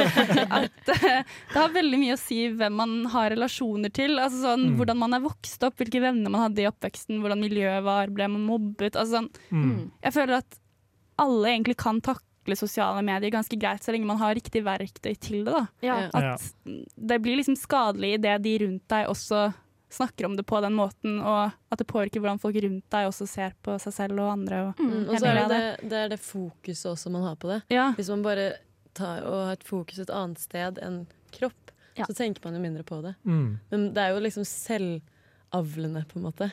[0.60, 4.18] At eh, det har veldig mye å si hvem man har relasjoner til.
[4.22, 4.74] Altså sånn, Mm.
[4.80, 8.28] Hvordan man er vokst opp, hvilke venner man hadde i oppveksten, hvordan miljøet var, ble
[8.30, 8.96] man mobbet.
[9.00, 9.92] Altså sånn, Mm.
[10.04, 10.60] jeg føler at
[11.20, 15.44] alle egentlig kan takle sosiale medier ganske greit, så lenge man har riktig verktøy til
[15.46, 15.54] det.
[15.54, 15.64] da.
[15.86, 15.98] Ja.
[16.14, 16.34] Ja.
[16.36, 16.54] At
[16.96, 19.54] det blir liksom skadelig idet de rundt deg også
[19.90, 23.28] snakker om det på den måten, og at det påvirker hvordan folk rundt deg også
[23.28, 24.68] ser på seg selv og andre.
[24.68, 25.10] Og, Mm.
[25.10, 27.62] Og så er det, det, det er det fokuset også man har på det.
[27.70, 27.94] ja.
[27.98, 28.54] Hvis man bare
[28.94, 32.06] tar og har et fokus et annet sted enn kropp, Ja.
[32.06, 33.16] så tenker man jo mindre på det.
[33.26, 33.60] Mm.
[33.72, 34.46] Men det er jo liksom
[35.52, 36.52] selvavlende, på en måte.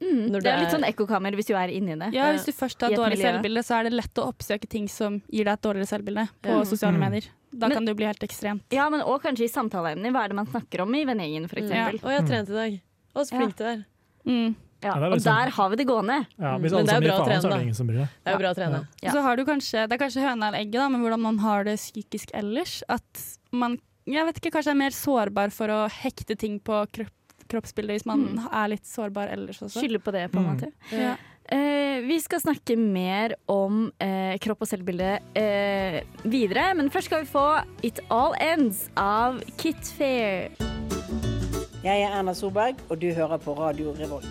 [0.00, 0.28] Mm.
[0.30, 2.12] Når Det er litt sånn ekkokammer hvis du er inni det.
[2.12, 3.30] ja, Hvis du først har et dårlig miljø.
[3.32, 6.66] selvbilde, så er det lett å oppsøke ting som gir deg et dårligere selvbilde på
[6.66, 7.00] sosiale Mm.
[7.00, 7.24] medier.
[7.58, 8.62] Da Men- kan det jo bli helt ekstremt.
[8.70, 10.10] Ja, men òg kanskje i samtaleemner.
[10.12, 11.70] Hva er det man snakker om i vennegjengen, f.eks.?
[11.70, 11.74] Mm.
[11.74, 11.88] Ja.
[11.90, 12.80] Å, jeg har trent i dag.
[13.16, 13.84] Å, så flink du er.
[14.26, 14.54] Mm.
[14.82, 16.26] Ja, det er og liksom- der har vi det gående.
[16.38, 17.60] Ja, Mm, hvis men alle det er som å faen, så trene, er det da.
[17.62, 18.08] ingen som bryr seg.
[18.24, 18.88] Det er jo bra å trene.
[19.02, 19.10] Ja.
[19.12, 21.64] Så har du kanskje, Det er kanskje høna eller egget, da, men hvordan man har
[21.64, 22.82] det psykisk ellers.
[22.88, 27.10] At man jeg vet ikke, kanskje er mer sårbar for å hekte ting på kropp,
[27.48, 28.48] kroppsbildet hvis man Mm.
[28.52, 29.80] er litt sårbar ellers også.
[29.82, 30.60] Skylder på det, på en Mm.
[30.60, 30.72] måte.
[30.92, 31.16] Ja.
[31.48, 37.22] Eh, vi skal snakke mer om eh, kropp og selvbilde eh, videre, men først skal
[37.22, 37.46] vi få
[37.86, 40.50] It All Ends av Kit Fair.
[41.86, 44.26] Jeg er Erna Solberg, og du hører på Radio Revolt.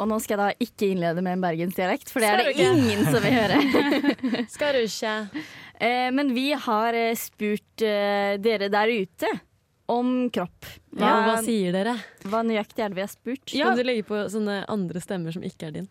[0.00, 3.04] Og nå skal jeg da ikke innlede med en bergensdialekt, for det er det ingen
[3.08, 3.58] som vil høre.
[4.54, 5.16] Skal du ikke?
[5.76, 9.32] Eh, men vi har eh, spurt eh, dere der ute
[9.92, 10.68] om kropp.
[10.98, 11.94] Ja, hva sier dere?
[12.26, 13.54] hva nøyaktig er det vi har spurt?
[13.54, 13.70] Ja.
[13.70, 15.90] Kan du legge på sånne andre stemmer som ikke er din?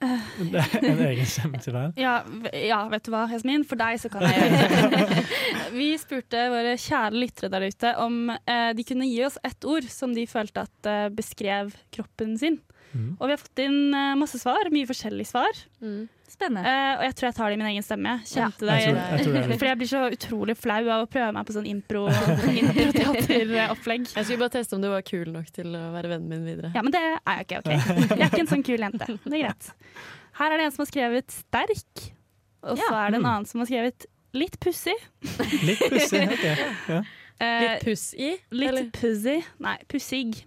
[0.52, 1.98] Det er en egen stemme til deg.
[2.00, 2.14] Ja,
[2.56, 3.66] ja, vet du hva, Jasmin?
[3.68, 5.24] For deg så kan jeg gjøre det.
[5.80, 9.88] Vi spurte våre kjære lyttere der ute om eh, de kunne gi oss ett ord
[9.92, 12.56] som de følte at eh, beskrev kroppen sin.
[12.94, 13.12] Mm.
[13.20, 15.60] Og vi har fått inn eh, masse svar, mye forskjellige svar.
[15.84, 16.08] Mm.
[16.30, 16.62] Spennende.
[16.70, 18.12] Eh, og jeg tror jeg tar det i min egen stemme.
[18.22, 21.08] Kjente Jeg tror- det, jeg tror det Fordi jeg blir så utrolig flau av å
[21.10, 22.04] prøve meg på sånn impro,
[22.62, 24.06] improteateropplegg.
[24.14, 26.70] Jeg skulle bare teste om du var kul nok til å være vennen min videre.
[26.74, 27.58] Ja, men det er jeg ikke.
[27.58, 29.06] ok Jeg er ikke en sånn kul jente.
[29.24, 29.70] Det er greit.
[30.40, 32.10] Her er det en som har skrevet 'sterk',
[32.62, 33.06] og så Ja.
[33.06, 33.30] er det en Mm.
[33.30, 35.02] annen som har skrevet 'litt pussig'.
[35.66, 36.30] Litt pussig.
[36.30, 36.46] ok.
[36.88, 37.02] Ja.
[37.40, 38.36] Eh, Litt puss i?
[38.52, 39.40] litt pussy.
[39.40, 39.44] pussig.
[39.58, 40.44] Nei, pussig.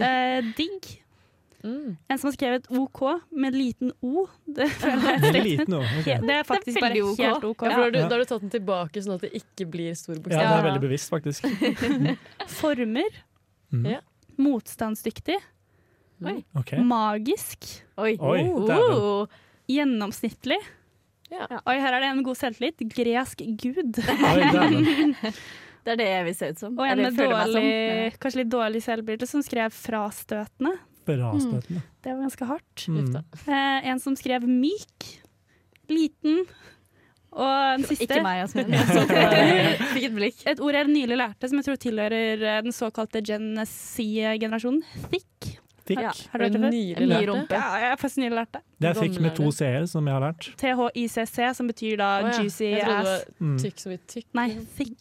[0.00, 1.02] Eh, digg.
[1.64, 1.96] Mm.
[2.08, 3.00] En som har skrevet OK
[3.34, 4.26] med liten O.
[4.46, 6.20] Det, er liten o okay.
[6.22, 7.18] Det er faktisk Det er bare OK.
[7.18, 7.62] helt OK.
[7.66, 9.98] Ja, da har, du, da har du tatt den tilbake sånn at det ikke blir
[9.98, 11.46] stor Ja, det er veldig bevisst, faktisk.
[12.60, 13.20] Former.
[13.74, 13.86] Mm.
[13.96, 14.00] Ja.
[14.38, 15.38] Motstandsdyktig.
[16.58, 16.74] Ok.
[16.82, 17.70] Magisk.
[17.98, 18.14] Oi.
[18.18, 19.26] Oi, Oh.
[19.68, 20.58] Gjennomsnittlig.
[21.28, 21.44] Ja.
[21.68, 22.86] Oi, her er det en med god selvtillit.
[22.94, 23.98] Gresk gud.
[23.98, 25.32] Oi.
[25.88, 26.74] Det er det jeg vil se ut som.
[26.76, 27.68] Og en med dårlig,
[28.20, 30.74] kanskje litt dårlig selvbilde som skrev 'frastøtende'.
[31.08, 31.82] Frastøtende.
[32.04, 32.86] Det var ganske hardt.
[32.88, 33.16] Mm.
[33.48, 35.08] Eh, en som skrev 'myk'.
[35.88, 36.42] Liten.
[37.32, 38.72] Og den siste Ikke meg, Jasmin.
[38.72, 40.42] Jeg Fikk et blikk.
[40.48, 44.82] Et ord jeg nylig lærte, som jeg tror tilhører eh, den såkalte Gen Z-generasjonen.
[45.12, 45.58] Thick.
[45.88, 46.00] Thick.
[46.02, 46.10] Ja.
[46.32, 46.70] Har du hørt det før?
[46.72, 47.28] Nylig En ny lært det?
[47.32, 47.54] rumpe.
[47.56, 48.60] Ja, jeg har faktisk nylig lært det.
[48.80, 50.48] Det er fikk med to c-er, som jeg har lært.
[50.60, 53.24] THICC, som betyr da Å ja, juicy Jeg trodde det ass.
[53.24, 53.56] var Mm.
[53.62, 54.26] tykk som i tykk.
[54.34, 54.98] Nei, thick.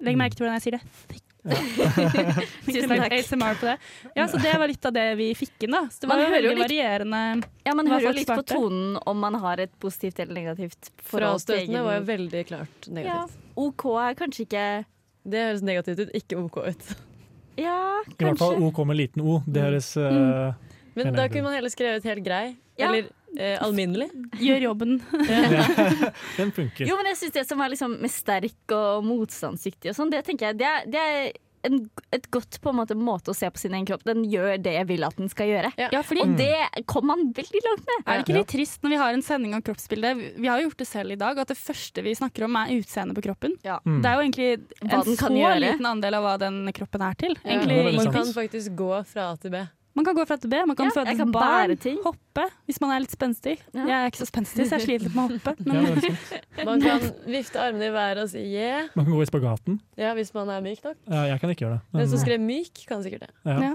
[0.00, 0.82] Legg merke til hvordan jeg sier det.
[1.08, 1.24] Thick.
[2.64, 3.12] Tusen takk.
[3.12, 3.76] ASMR på det.
[4.16, 5.82] Ja, så det var litt av det vi fikk inn, da.
[5.92, 7.22] Så det var man hører jo veldig litt- varierende.
[7.64, 11.44] Ja, Man hører jo litt på tonen om man har et positivt eller negativt forhold
[11.44, 12.94] til Frastøtende var jo veldig klart ja.
[13.00, 13.40] negativt.
[13.54, 14.64] OK er kanskje ikke
[15.24, 16.88] Det høres negativt ut, ikke OK ut.
[17.60, 18.68] Ja, I hvert fall kanskje.
[18.68, 19.38] OK med liten O.
[19.46, 20.54] Det høres eh,
[20.98, 22.56] Men da kunne man heller skrevet helt grei.
[22.78, 22.88] Ja.
[22.88, 24.10] Eller eh, alminnelig.
[24.40, 24.98] Gjør jobben.
[26.38, 26.86] Den funker.
[26.88, 30.24] Jo, men jeg synes det som er liksom med sterk og motstandsdyktig og sånn, det
[30.26, 31.32] tenker jeg det er, det er
[31.64, 31.78] en,
[32.14, 34.04] et godt på en måte, måte å se på sin egen kropp.
[34.06, 35.70] Den gjør det jeg vil at den skal gjøre.
[35.80, 35.90] Ja.
[35.94, 38.02] Ja, fordi Og det kom man veldig langt med.
[38.04, 40.24] Er det ikke litt trist når vi har en sending om kroppsbildet?
[40.36, 42.74] Vi har jo gjort det selv i dag, at det første vi snakker om er
[42.76, 43.56] utseendet på kroppen.
[43.62, 44.00] Mm.
[44.04, 44.50] Det er jo egentlig
[44.84, 45.62] en så gjøre.
[45.64, 47.38] liten andel av hva den kroppen er til.
[47.44, 49.64] Ja, man kan faktisk gå fra A til B.
[49.94, 51.98] Man kan gå fra A til B, man kan Ja, føde kan barn, ting.
[52.02, 53.56] hoppe hvis man er litt spenstig.
[53.72, 53.84] Ja.
[53.86, 55.54] Jeg er ikke så spenstig, så jeg sliter litt med å hoppe.
[55.66, 56.66] Men det er.
[56.66, 59.80] Man kan vifte armene i været og si yeah, Man kan gå i spagaten.
[60.00, 60.98] ja, hvis man er myk nok.
[61.06, 61.82] Ja, jeg kan ikke gjøre det.
[62.00, 63.34] Den som Men, skrev myk, kan sikkert det.
[63.46, 63.58] ja.
[63.70, 63.74] ja.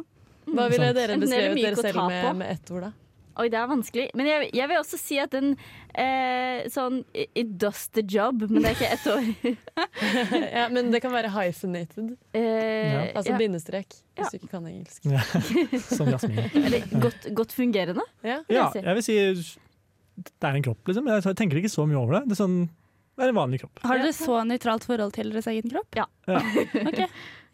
[0.49, 2.91] Hva ville dere Men er beskrevet dere selv med, med ett ord, da?
[3.38, 4.08] Oi, det er vanskelig.
[4.18, 5.54] Men jeg, jeg vil også si at den
[5.94, 9.30] eh, sånn It does the job, men det er ikke ett år.
[10.58, 12.15] ja, men det kan være hyphenated.
[12.36, 13.38] Eh, Altså ja.
[13.39, 13.88] bindestrek,
[14.18, 14.30] hvis Ja.
[14.34, 15.06] du ikke kan engelsk.
[15.06, 15.22] Ja.
[15.96, 16.42] Som Jasmin.
[16.60, 18.04] Eller godt, godt fungerende.
[18.26, 18.42] Ja.
[18.52, 18.84] Ja, si.
[18.84, 19.18] jeg vil si
[20.20, 21.08] det er en kropp, liksom.
[21.08, 22.26] Jeg tenker ikke så mye over det.
[22.28, 22.58] Det er, sånn,
[23.15, 23.80] det er en vanlig kropp.
[23.88, 25.96] Har dere så nøytralt forhold til deres egen kropp?
[25.96, 26.10] Ja.
[26.28, 26.42] Ja.
[26.89, 27.00] Ok,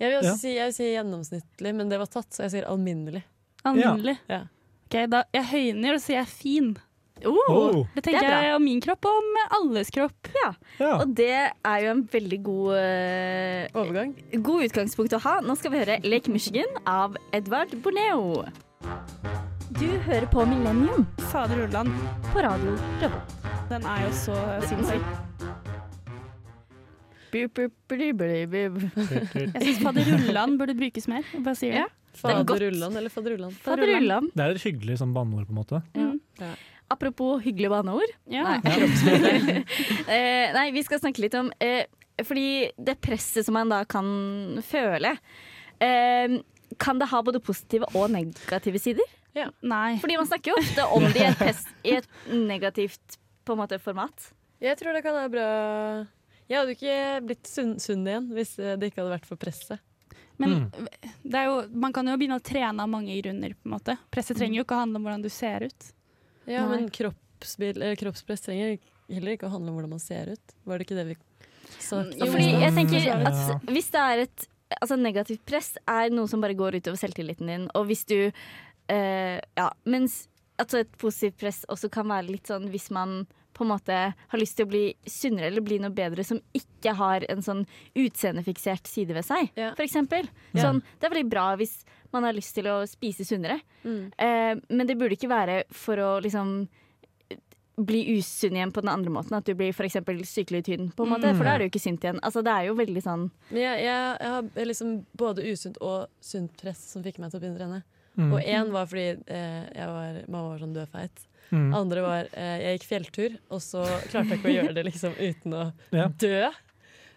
[0.02, 0.36] Jeg vil også Ja.
[0.42, 3.22] si, jeg vil si gjennomsnittlig, men det var tatt, så jeg sier alminnelig.
[3.66, 4.18] Alminnelig.
[4.28, 4.42] Ja.
[4.86, 6.76] Ok, da, jeg høyner og sier jeg er fin.
[7.26, 8.42] Oh, Oh, Det tenker Det er bra.
[8.44, 10.28] jeg om min kropp og om alles kropp.
[10.36, 10.52] ja.
[11.00, 14.12] Og det er jo en veldig god, uh, Overgang.
[14.44, 15.40] god utgangspunkt å ha.
[15.42, 18.44] Nå skal vi høre Lake Michigan av Edvard Borneo.
[19.80, 21.90] Du hører på Millennium Fader Ulland,
[22.32, 23.40] på radio Revolt.
[23.70, 24.36] den er jo så
[24.70, 25.25] sinnssyk.
[28.96, 31.28] Jeg syns faderullan burde brukes mer.
[31.36, 31.84] Bare sier det.
[31.84, 31.90] Ja.
[31.90, 32.02] Er.
[32.16, 33.52] Faderullan eller faderullan?
[33.66, 34.30] Faderullan.
[34.32, 35.82] Det er et hyggelig sånn banneord, på en måte.
[35.98, 36.56] Mm.
[36.96, 38.14] Apropos hyggelige banneord.
[38.32, 38.56] Ja.
[38.64, 38.78] Nei,
[40.16, 41.88] eh, nei, vi skal snakke litt om eh,
[42.24, 44.06] Fordi det presset som man da kan
[44.66, 45.16] føle
[45.82, 46.38] eh,
[46.82, 49.16] Kan det ha både positive og negative sider?
[49.36, 49.98] Nei.
[50.00, 53.60] Fordi man snakker jo ofte om det i et, press, i et negativt på en
[53.60, 54.30] måte, format.
[54.64, 55.50] Jeg tror det kan være bra
[56.50, 59.82] Jeg hadde ikke blitt sunn, sunn igjen hvis eh, det ikke hadde vært for presset.
[60.38, 60.66] Men
[61.24, 63.54] det er jo, man kan jo begynne å trene av mange grunner.
[63.56, 63.96] på en måte.
[64.12, 65.88] Presset trenger jo ikke å handle om hvordan du ser ut.
[66.46, 66.82] Ja, Nei.
[66.82, 68.76] men kroppsbil, eller kroppspress trenger
[69.10, 70.58] heller ikke å handle om hvordan man ser ut.
[70.66, 71.16] Var det ikke det vi
[71.80, 72.04] sa?
[72.04, 74.46] Jo, fordi jeg tenker at hvis det er et
[74.82, 79.38] altså negativt press, er noe som bare går utover selvtilliten din, og hvis du eh,
[79.58, 80.26] Ja, mens
[80.62, 83.24] altså et positivt press også kan være litt sånn hvis man
[83.56, 83.96] på en måte
[84.28, 87.62] har lyst til å bli sunnere eller bli noe bedre som ikke har en sånn
[87.96, 89.72] utseendefiksert side ved seg, Ja.
[89.80, 90.28] eksempel.
[90.54, 94.12] Sånn, det er veldig bra hvis man har lyst til å spise sunnere, Mm.
[94.20, 96.68] eh, men det burde ikke være for å liksom
[97.78, 99.36] bli usunn igjen på den andre måten.
[99.36, 99.98] At du blir f.eks.
[100.24, 101.38] sykelig tynn, på en måte, Mm.
[101.38, 102.20] for da er du ikke sunt igjen.
[102.24, 106.08] Altså, det er jo veldig sånn Men jeg, jeg, jeg har liksom både usunt og
[106.22, 107.84] sunt press som fikk meg til å begynne å trene.
[108.18, 108.32] Mm.
[108.32, 111.26] Og én var fordi eh, jeg var, mamma var sånn dødfeit.
[111.52, 111.74] Mm.
[111.78, 115.14] Andre var eh, jeg gikk fjelltur, og så klarte jeg ikke å gjøre det liksom
[115.20, 116.08] uten å Ja.
[116.10, 116.46] dø.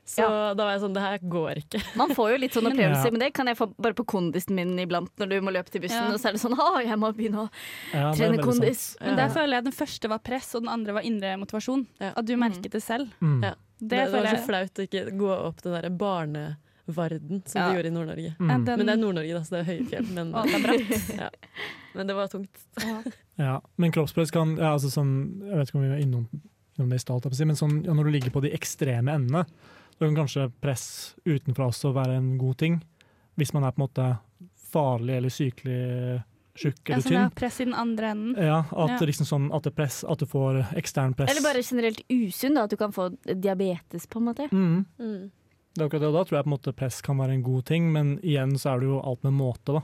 [0.08, 0.24] Så
[0.56, 1.80] da var jeg sånn Det her går ikke.
[2.00, 3.12] Man får jo litt sånne Men- opplevelser Ja.
[3.12, 3.30] med det.
[3.36, 6.12] Kan jeg få bare på kondisen min iblant når du må løpe til bussen, Ja.
[6.14, 7.48] og så er det sånn Å, jeg må begynne å
[7.92, 8.94] Ja, trene kondis.
[8.96, 9.04] sant.
[9.04, 11.86] Men der føler jeg den første var press, og den andre var indre motivasjon.
[12.00, 13.12] At du merket det selv.
[13.20, 13.42] Mm.
[13.44, 13.54] Ja.
[13.78, 15.90] Det, Det, det var så flaut å ikke gå opp den derre
[16.88, 17.68] barnevarden som Ja.
[17.68, 18.34] de gjorde i Nord-Norge.
[18.38, 18.48] Mm.
[18.64, 20.06] Den- Men det er Nord-Norge, da, så det er høye fjell.
[20.14, 21.08] Men, Å, det er bratt.
[21.18, 21.30] ja.
[21.94, 22.58] men det var tungt.
[23.38, 26.24] Ja, men kroppspress kan ja, altså sånn, Jeg vet ikke om vi var innom,
[26.76, 29.44] innom det i stad, men sånn, ja, når du ligger på de ekstreme endene,
[29.94, 32.82] så kan kanskje press utenfra også være en god ting.
[33.38, 34.18] Hvis man er på en måte
[34.72, 36.24] farlig eller sykelig
[36.58, 37.12] tjukk eller tynn.
[37.14, 38.34] ja, sånn press i den andre enden.
[38.44, 39.06] Ja, at, Ja.
[39.06, 41.30] liksom sånn, at, det press, at du får ekstern press.
[41.30, 42.64] Eller bare generelt usunn, da.
[42.64, 44.48] At du kan få diabetes, på en måte.
[44.50, 44.84] Mm.
[44.98, 45.30] Mm.
[45.74, 47.42] Det er akkurat det, og Da tror jeg på en måte press kan være en
[47.42, 49.76] god ting, men igjen så er det jo alt med måte.
[49.78, 49.82] da.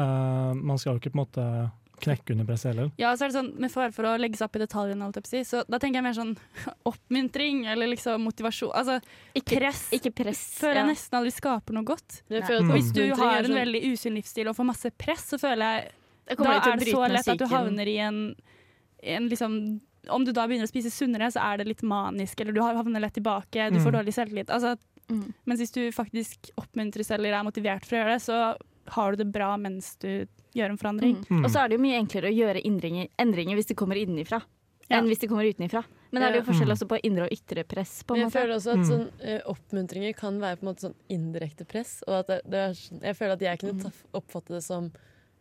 [0.00, 1.44] Uh, man skal jo ikke på en måte
[2.00, 2.90] knekke under press heller.
[2.96, 5.18] Ja, så er det sånn, Med fare for å legge seg opp i detaljene, holdt
[5.20, 6.32] jeg si, så da tenker jeg mer sånn
[6.90, 8.72] oppmuntring eller liksom motivasjon.
[8.72, 9.00] Altså
[9.44, 9.82] press.
[9.92, 10.40] Ikke press.
[10.62, 10.92] Føler jeg ja.
[10.94, 12.22] nesten aldri skaper noe godt.
[12.30, 12.72] Mm.
[12.72, 16.38] Hvis du har en sånn- veldig usunn livsstil og får masse press, så føler jeg
[16.38, 18.18] Da er det så lett at du havner i en,
[19.02, 22.54] en liksom om du da begynner å spise sunnere, så er det litt manisk, eller
[22.56, 23.96] du havner lett tilbake, du får Mm.
[23.98, 24.48] dårlig selvtillit.
[24.48, 24.78] Altså,
[25.10, 25.32] Mm.
[25.46, 28.56] mens hvis du faktisk oppmuntres eller er motivert for å gjøre det, så
[28.94, 31.16] har du det bra mens du gjør en forandring.
[31.28, 31.40] Mm.
[31.40, 31.44] Mm.
[31.44, 34.40] Og så er det jo mye enklere å gjøre endringer, endringer hvis det kommer innenfra,
[34.90, 34.98] Ja.
[34.98, 35.84] enn hvis det kommer utenfra.
[36.12, 36.74] Men er det jo forskjell Mm.
[36.74, 38.40] også på indre og ytre press, på Men en jeg måte.
[38.42, 38.88] føler også at Mm.
[38.90, 42.02] sånn, eh, oppmuntringer kan være på en måte sånn indirekte press.
[42.08, 44.92] Og at det, det er, sånn- jeg føler at jeg kunne ta, oppfatte det som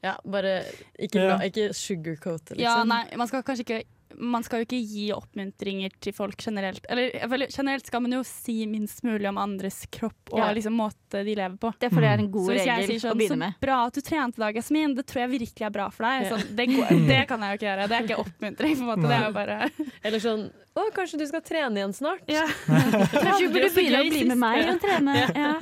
[0.03, 0.63] ja, bare
[0.99, 1.38] ikke, Ja.
[1.39, 2.60] ikke sugarcoat, liksom.
[2.60, 3.84] Ja, nei, man skal kanskje ikke
[4.19, 6.84] man skal jo ikke gi oppmuntringer til folk generelt.
[6.91, 10.49] Eller generelt skal man jo si minst mulig om andres kropp og Ja.
[10.53, 11.71] liksom måte de lever på.
[11.79, 13.38] Det er fordi det er en god Så hvis jeg regel sånn, å begynne så
[13.45, 13.53] med.
[13.62, 14.95] bra at du trente i dag, Yasmin.
[14.95, 16.27] det tror jeg virkelig er bra for deg.
[16.34, 16.67] Sånn, det,
[17.08, 17.88] det kan jeg jo ikke gjøre.
[17.88, 19.08] Det er ikke oppmuntring, på en måte.
[19.08, 19.60] Det er jo bare
[20.03, 20.43] Eller sånn
[20.79, 22.21] Å, kanskje du skal trene igjen snart?
[22.27, 22.45] ja.
[22.67, 25.15] Kanskje du burde begynne å bli med meg og trene.
[25.36, 25.53] Ja.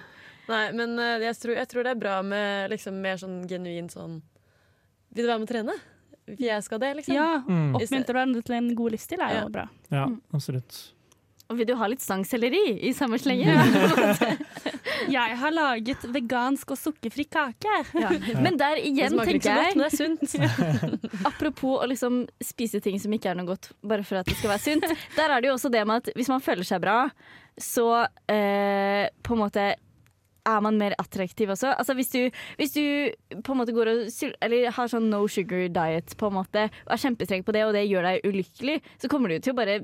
[0.52, 3.88] Nei, men eh, jeg, tror, jeg tror det er bra med liksom mer sånn genuin
[3.90, 4.20] sånn
[5.14, 5.74] Vil du være med å trene?
[6.38, 7.14] Jeg skal det, liksom.
[7.14, 7.28] ja.
[7.46, 7.74] Mm.
[7.78, 9.42] Oppmuntre hverandre til en god livsstil er Ja.
[9.44, 9.68] jo bra.
[9.90, 10.20] Ja, Mm.
[10.34, 10.92] absolutt.
[11.48, 13.46] Og vil du ha litt stangselleri i samme slenge?
[15.12, 17.74] Jeg har laget vegansk og sukkerfri kake.
[17.94, 18.10] Ja.
[18.44, 21.24] Men der Det igjen tenker godt, men jeg, det er sunt.
[21.30, 24.50] apropos å liksom spise ting som ikke er noe godt bare for at det skal
[24.56, 24.86] være sunt,
[25.16, 26.98] der er det jo også det med at hvis man føler seg bra,
[27.60, 27.86] så
[28.28, 29.68] eh, på en måte
[30.46, 31.74] er man mer attraktiv også.
[31.76, 32.20] Altså hvis du,
[32.60, 36.38] hvis du på en måte går og eller har sånn no sugar diet på en
[36.40, 39.54] måte, og er kjempestreng på det, og det gjør deg ulykkelig, så kommer du til
[39.56, 39.80] å bare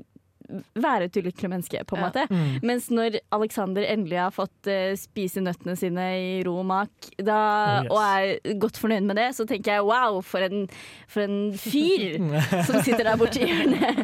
[0.75, 2.07] være et ulykkelig menneske, på en Ja.
[2.09, 2.23] måte.
[2.29, 2.59] Mm.
[2.67, 7.37] Mens når Alexander endelig har fått uh, spise nøttene sine i ro og mak, da,
[7.79, 7.89] Oh, yes.
[7.89, 10.67] og er godt fornøyd med det, så tenker jeg wow, for en,
[11.07, 12.19] for en fyr
[12.67, 14.03] som sitter der borte i hjørnet.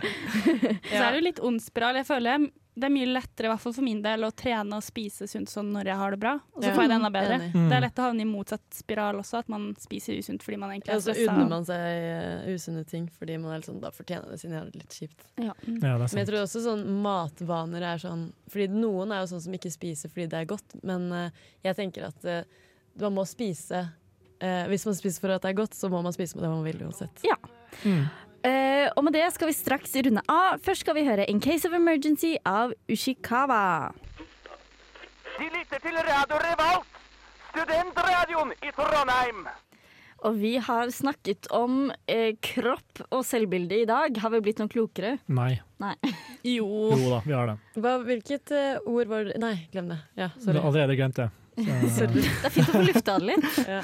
[0.89, 1.60] Så er det jo litt ond.
[1.60, 2.48] Jeg føler
[2.80, 5.52] det er mye lettere, i hvert fall for min del, å trene og spise sunt
[5.52, 6.34] sånn når jeg har det bra.
[6.56, 6.76] Og så Ja.
[6.76, 7.38] får jeg det enda bedre.
[7.54, 7.70] Mm.
[7.70, 10.72] Det er lett å havne i motsatt spiral også, at man spiser usunt fordi man
[10.72, 13.82] egentlig Ja, er så unner man seg eh, usunne ting fordi man er litt sånn,
[13.84, 15.28] da fortjener det siden jeg har det litt kjipt.
[15.38, 19.36] Ja, det er Men jeg tror også sånn matvaner er sånn Fordi noen er jo
[19.36, 21.30] sånn som ikke spiser fordi det er godt, men uh,
[21.63, 22.44] jeg tenker at uh,
[23.00, 23.84] man må spise
[24.42, 26.50] uh, Hvis man spiser for at det er godt, så må man spise med det
[26.50, 27.24] man vil uansett.
[27.24, 27.36] Ja.
[27.84, 28.08] Mm.
[28.45, 30.60] Eh, og med det skal vi straks runde av.
[30.63, 33.91] Først skal vi høre 'In Case of Emergency' av Ushikawa.
[35.39, 36.88] De lytter til Radio Revolt,
[37.52, 39.47] studentradioen i Trondheim.
[40.28, 44.17] Og vi har snakket om eh, kropp og selvbilde i dag.
[44.19, 45.17] Har vi blitt noe klokere?
[45.28, 45.60] Nei.
[46.43, 46.65] Jo.
[46.95, 47.56] Jo da, vi har det.
[47.75, 49.97] Hva, hvilket uh, ord var det Nei, glem det.
[50.15, 51.30] Ja, Du har allerede glemt det.
[51.60, 52.23] Så, Sorry.
[52.23, 53.58] Det er fint å få lufta det litt.
[53.67, 53.82] Ja.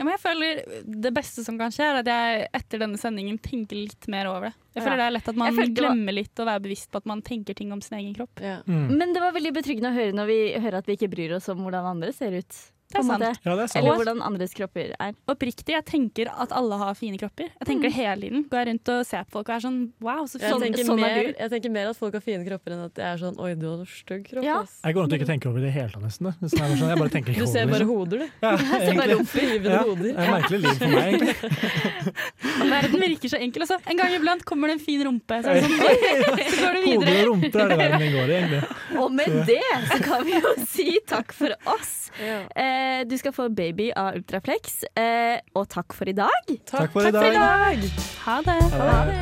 [0.00, 0.60] Ja, men jeg føler
[1.04, 4.48] Det beste som kan skje, er at jeg etter denne sendingen tenker litt mer over
[4.48, 4.54] det.
[4.78, 5.02] Jeg føler Ja.
[5.02, 7.54] det er lett at man glemmer var- litt å være bevisst på at man tenker
[7.54, 8.40] ting om sin egen kropp.
[8.40, 8.62] Ja.
[8.66, 8.96] mm.
[8.96, 11.48] Men det var veldig betryggende å høre når vi hører at vi ikke bryr oss
[11.52, 12.56] om hvordan andre ser ut.
[12.90, 13.22] Det er sant.
[13.46, 13.78] Ja, det er sant.
[13.84, 15.12] Eller hvordan andres kropper er.
[15.30, 17.46] Oppriktig, jeg tenker at alle har fine kropper.
[17.60, 18.42] Jeg tenker det hele tiden.
[18.50, 20.64] Går jeg rundt og ser på folk og er sånn wow, så Jeg, fin.
[20.66, 21.38] tenker sånn er mer, du.
[21.44, 23.66] jeg tenker mer at folk har fine kropper enn at jeg er sånn Oi, du
[23.70, 24.44] har stygg kropp.
[24.44, 24.58] Ja.
[24.84, 26.30] Jeg går rundt og ikke tenker over det i det hele tatt, nesten.
[26.34, 26.50] det.
[26.50, 28.26] Sånn, jeg bare tenker ikke Du ser bare hoder, du.
[28.42, 29.18] Ja, egentlig.
[29.30, 30.02] Flyvende Ja, hoder.
[30.02, 32.00] det er et merkelig liv for meg, egentlig.
[32.70, 33.64] Verden virker så enkel.
[33.64, 33.78] Altså.
[33.90, 35.78] En gang iblant kommer det en fin rumpe, så sånn,
[36.50, 37.22] så går du Hoder videre.
[37.22, 38.62] og rumper er det verden min går i, egentlig.
[39.00, 41.94] Og med det så kan vi jo si takk for oss.
[42.20, 42.40] Ja.
[42.58, 44.82] Eh, du skal få Baby av Ultraflex.
[44.98, 46.50] Eh, og takk for i dag.
[46.70, 47.86] Takk for i dag.
[48.24, 48.58] Ha det.
[48.76, 49.20] Ha det.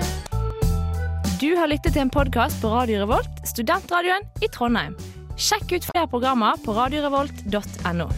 [1.38, 4.96] Du har lyttet til en podkast på Radio Revolt, studentradioen i Trondheim.
[5.38, 8.08] Sjekk ut flere programmer på radiorevolt.no.